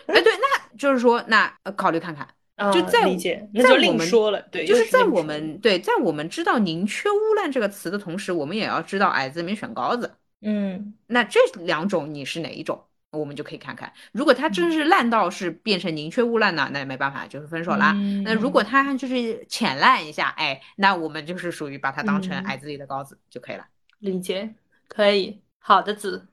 [0.06, 2.26] 哎，对，那就是说，那考虑看看。
[2.72, 4.40] 就在理解，那就另说了。
[4.50, 10.12] 对，就是在我们对在我们知道“宁缺毋滥”这个词的同时，我们也要知道矮子里面选高子。
[10.42, 12.84] 嗯，那这两种你是哪一种？
[13.12, 13.92] 我们就可以看看。
[14.12, 17.92] 如果他真是烂到是变成宁缺毋滥呢，那也没办法，就是分手啦。
[18.24, 23.66] 那如果他就是浅烂一下，哎，那我们就是属于把他当成矮子里的高子就可以了。
[23.98, 24.54] 理解，
[24.86, 25.40] 可以。
[25.58, 26.28] 好的子，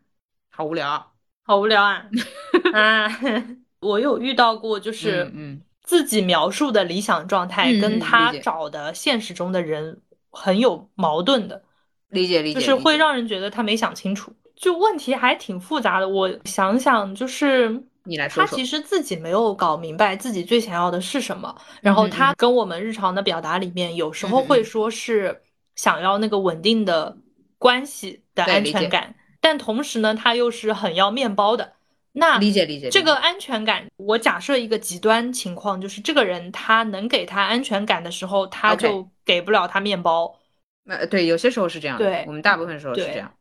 [0.49, 2.07] 好无聊，好无聊啊！
[2.73, 3.09] 啊，
[3.81, 5.61] 我有遇到过，就是嗯。
[5.87, 11.63] 自己描述的理想状态跟他找的现实中的人很有矛盾的，
[12.09, 16.09] 理解理解，就是会让人觉得他没想清楚，就问题还挺复杂的。
[16.09, 25.41] 我想想，就是你来说，他其实自己没有搞明白自己最想要的是什么，然后他跟我们日常的表达里面，有时候会说是
[25.75, 27.17] 想要那个稳定的
[27.57, 31.76] 关系的安全感，但同时呢，他又是很要面包的。
[32.19, 40.39] 那理解理解这个安全感，我假设一个极端情况，就是这个人他能给他安全感的时候，他就给不了他面包。
[40.87, 41.97] 呃，对，有些时候是这样。
[41.97, 43.31] 对，我们大部分时候是这样。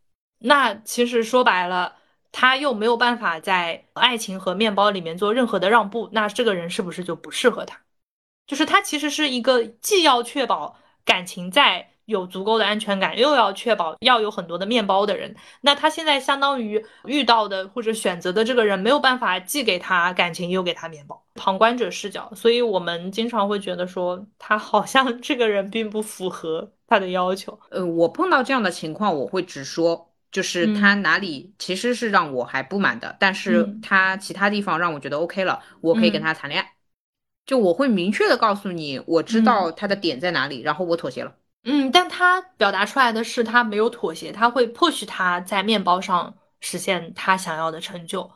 [0.41, 1.97] 那其实说白了，
[2.31, 7.81] 他又没有办法在爱情和面包里面做任何的让步，那这个人是不是就不适合他？
[8.47, 11.93] 就是他其实是一个既要确保感情在。
[12.07, 27.59] 有足够的安全感，又要确保要有很多的面包的人，那他现在相当于遇到的或者选择的这个人没有办法既给他感情又给他面包，旁观者视角，所以我们经常会觉得说他好像 这个人并不符合他的要求。
[27.71, 36.73] 呃，我碰到这样的情况，我会直说，就是他哪里其实是让我还不满的，但是他其他地方让我觉得 OK 了，我可以跟他谈恋爱，
[37.45, 41.35] 就我会明确的告诉你，我知道他的点在哪里，然后我妥协了。
[41.69, 48.31] 嗯，但他表达出来的是他没有妥协，他会迫使他在面包上实现他想要的成就，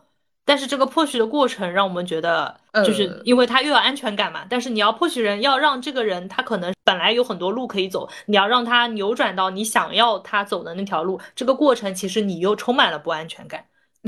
[0.44, 13.64] 但是这个迫许的过程让我们觉得，就是因为他又有安全感嘛，但是你要迫许人，要让这个人他可能本来有很多路可以走，你要让他扭转到你想要他走的那条路，这个过程其实你又充满了不安全感。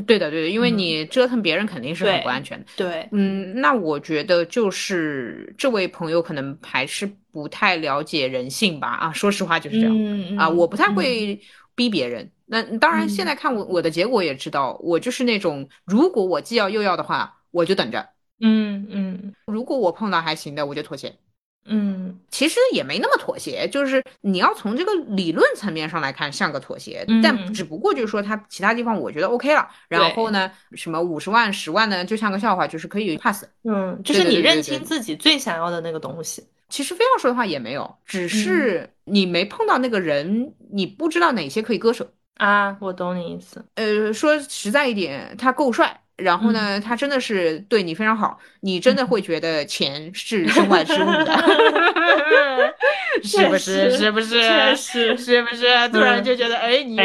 [0.07, 2.67] 对的，对的，因为你折腾别人肯定是很不安全的。
[2.77, 8.89] 对，嗯，那我觉得就是这位朋友可能还是不太了解人性吧。
[8.89, 9.95] 啊，说实话就是这样。
[9.95, 11.39] 嗯啊，我不太会
[11.75, 12.31] 逼别人。
[12.47, 18.09] 那当然，现在看我我的结果也知道，我就是那种如果我既要又要的话，我就等着。
[18.41, 21.15] 嗯嗯，如果我碰到还行的，我就妥协。
[21.65, 33.45] 嗯，其实也没那么妥协，就是你要从这个理论层面上来看，像个妥协，但只不过就是说他其他地方我觉得 OK 了，然后呢，什么五十万、十万呢，就像个笑话，就是可以 pass。
[33.65, 36.45] 嗯，就是你认清自己最想要的那个东西。
[36.69, 42.77] 其实非要说的话也没有，只是你没碰到那个人，你不知道哪些可以割舍啊。
[42.81, 43.65] 我懂你意思。
[43.75, 46.02] 呃，说实在一点，他够帅。
[46.23, 52.75] 然后呢，他真的是对你非常好，你真的会觉得钱是身外之物的，
[53.23, 53.97] 是不是？
[53.97, 54.77] 是不是？
[54.77, 55.89] 是是不是？
[55.91, 56.97] 突然就觉得，哎，你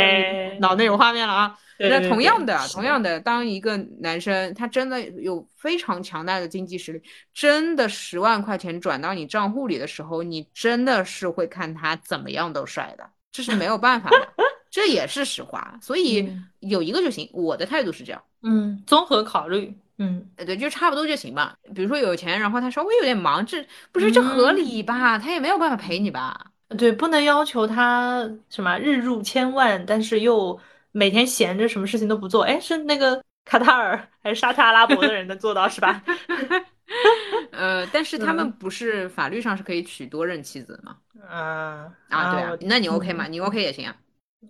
[0.60, 1.58] 脑内有画面了啊！
[1.80, 7.02] 那同样的，同样的，当一个男生他真的有非常强大的经济实力，
[7.34, 14.28] 真的十万块钱转到你账户里的时候，你真的是会看他怎么样都帅的，这是没有办法的。
[14.70, 17.30] 这也是实话，所以有一个就行。
[17.34, 21.56] 我的态度是这样，嗯，综合考虑，嗯，对，就差不多就行吧。
[21.74, 25.18] 比如说有钱，然后他稍微有点忙，这不是这合理吧？
[25.18, 26.52] 他也没有办法陪你吧？
[26.78, 30.60] 对，不能要求他什么日入千万，但是又
[30.92, 32.44] 每天闲着，什么事情都不做。
[32.44, 36.04] 哎，是那个卡塔尔还是沙特阿拉伯的人能做到是吧？
[37.52, 40.98] 呃，但是他们不是法律上是可以娶多任妻子吗？
[41.28, 43.28] 啊啊，对啊啊，那你 OK 吗？
[43.28, 43.96] 你 OK 也行啊。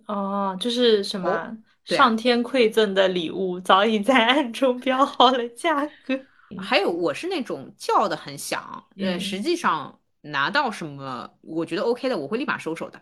[0.06, 1.30] 哦，就是什么
[1.84, 6.18] 对啊上天馈赠的礼物，早已在暗中标好了价格。
[6.58, 13.00] 还有，我是那种叫的很响，呃，嗯实际上拿到什么我觉得 OK 的，我会立马收手的。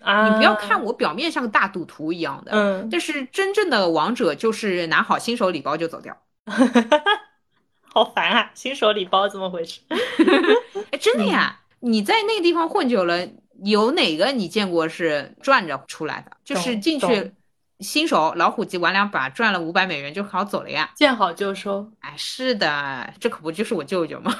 [0.00, 6.16] 啊，你不要看我表面像个大赌徒一样的，嗯，但是真正的王者就是拿好新手礼包就走掉。
[7.82, 8.50] 好烦啊！
[8.54, 9.80] 新手礼包怎么回事？
[10.90, 13.26] 哎，真的呀， 你在那个地方混久了，
[13.64, 16.32] 有哪个你见过是转着出来的？
[16.44, 17.32] 就是进去
[17.80, 20.90] 新手老虎机玩两把，赚了五百美元就好走了呀。
[20.96, 21.88] 见好就收。
[22.00, 24.34] 哎，是的，这可不就是我舅舅吗？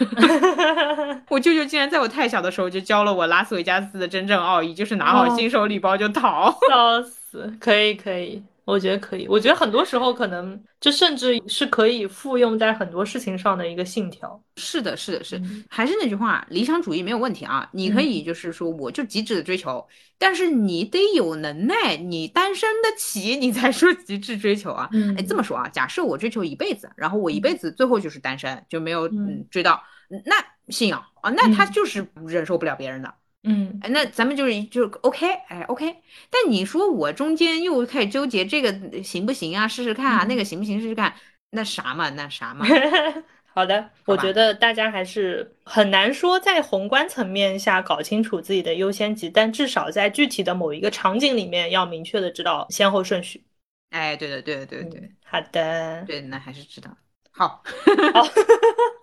[1.31, 6.51] 我舅舅竟然在我太小的时候就教了我拉斯维加斯的真正奥义，就是拿好哦新手礼包就逃。
[6.69, 7.57] 笑死！
[7.61, 8.43] 可以可以，
[8.73, 9.27] 我觉得可以。
[9.29, 14.39] 我觉得很多时候可能这甚至是可以复用在很多事情上的一个信条。
[14.57, 17.67] 是的，是的，是，嗯还是那句话，理想主义没有问题啊。
[17.73, 19.87] 你可以就是说，我就极致的追求，
[20.19, 24.87] 但是你得有能耐，你单身得起，你才说极致追求啊。
[24.93, 30.37] 嗯哎，这么说啊，假设我追求一辈子，然后我一辈子最后就是单身，就没有嗯嗯追到，嗯那
[30.69, 33.15] 信仰啊，那他嗯就是忍受不了别人的。
[33.45, 35.87] 嗯哎，那咱们就是就是 OK，哎 OK，
[36.31, 41.15] 但你说我中间又开始纠结这个行不行啊，试试看啊，嗯那个行不行试试看，
[41.51, 42.67] 那啥嘛，那啥嘛，
[43.55, 53.45] 好的，好吧我觉得大家还是很难说在宏观层面下搞清楚自己的优先级，但至少在具体的某一个场景里面要明确的知道先后顺序。
[53.91, 55.07] 哎，对的，对的，对的，对的。
[55.07, 56.95] 嗯，好的，对，那还是知道。
[57.31, 57.63] 好，
[58.13, 58.27] 好，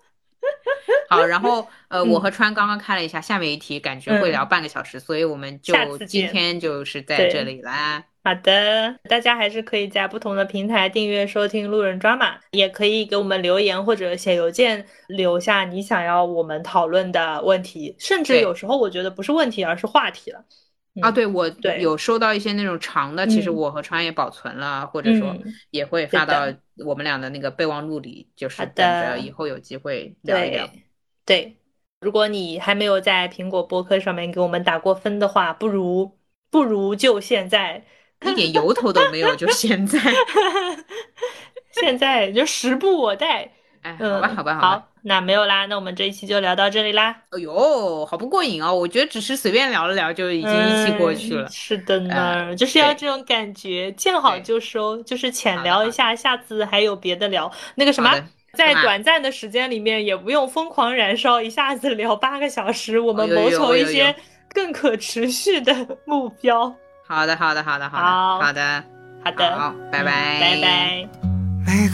[1.10, 2.22] 好，然后呃，我嗯。
[2.22, 8.04] 和川刚刚看了一下，下面一题感觉会聊半个小时，所以我们就今天就是在这里啦。
[8.24, 20.40] 好的，大家还是可以在不同的平台订阅收听路人抓马，也可以给我们留言或者写邮件，留下你想要我们讨论的问题，甚至有时候我觉得不是问题，而是话题了。
[21.02, 21.80] 啊，嗯对，我对。
[21.82, 23.54] 有收到一些那种长的，其实嗯。
[23.54, 25.54] 我和川也保存了，或者说嗯。
[25.70, 26.48] 也会发到
[26.84, 30.68] 我们俩的那个备忘录里，就是等着以后有机会聊一聊。
[30.68, 30.84] 对
[31.26, 31.58] 对，
[32.02, 36.18] 如果你还没有在苹果播客上面给我们打过分的话，不如
[36.50, 37.86] 不如就现在，
[38.24, 40.00] 一点由头都没有，就现在。
[41.72, 43.52] 现在就时不我待。
[43.86, 44.60] 哎，嗯，好吧，好吧，吧。
[44.60, 47.16] 好，那没有啦，那我们这一期就聊到这里啦。
[47.30, 48.74] 哎呦，好不过瘾哦！
[48.74, 51.52] 我觉得只是随便聊了聊就已经一期过去了嗯。
[51.52, 57.52] 是的呢，呃就是要这种感觉，见好就收，就是浅聊一下，下次还有别的聊。
[57.76, 58.12] 那个什么，
[58.54, 64.16] 在短暂的时间里面，也不用疯狂燃烧，一下子聊八个小时，我们谋求一些
[64.52, 65.76] 更可持续的
[66.06, 66.76] 目标。
[67.08, 68.00] 好的，好的，好的，好
[68.40, 68.84] 好的，好的，
[69.24, 71.35] 好的，好，拜嗯拜，拜拜。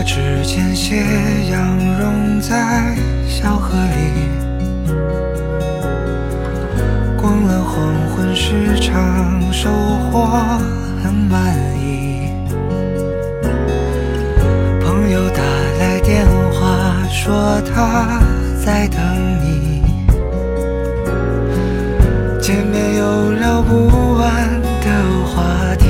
[0.00, 0.96] 日落之前，斜
[1.50, 2.96] 阳融在
[3.28, 3.96] 小河里。
[7.20, 9.68] 逛了黄昏市场，收
[10.10, 10.26] 获
[11.02, 12.30] 很满意。
[14.82, 15.42] 朋友打
[15.78, 18.22] 来电话，说他
[18.64, 18.98] 在等
[19.42, 19.82] 你，
[22.40, 24.48] 见面有聊不完
[24.80, 24.86] 的
[25.26, 25.89] 话题。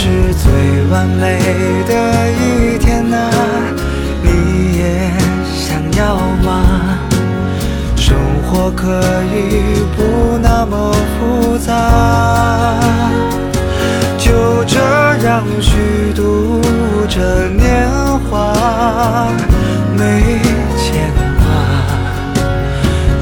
[0.00, 0.52] 是最
[0.92, 1.40] 完美
[1.88, 3.18] 的一天啊，
[4.22, 5.10] 你也
[5.44, 7.00] 想要吗？
[7.96, 12.78] 生活可以不那么复杂。
[14.16, 14.78] 就这
[15.26, 16.60] 样虚度
[17.08, 17.90] 着年
[18.30, 18.54] 华，
[19.96, 20.38] 没
[20.76, 21.42] 牵挂，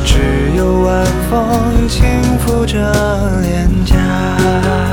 [0.05, 0.19] 只
[0.55, 2.05] 有晚风轻
[2.41, 2.77] 拂着
[3.41, 4.86] 脸颊。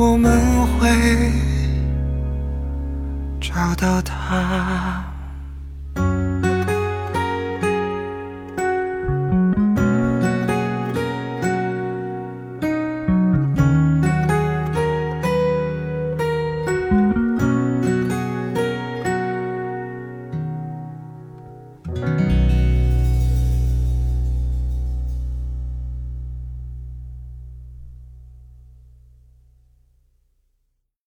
[0.00, 0.88] 我们会
[3.40, 4.97] 找到他。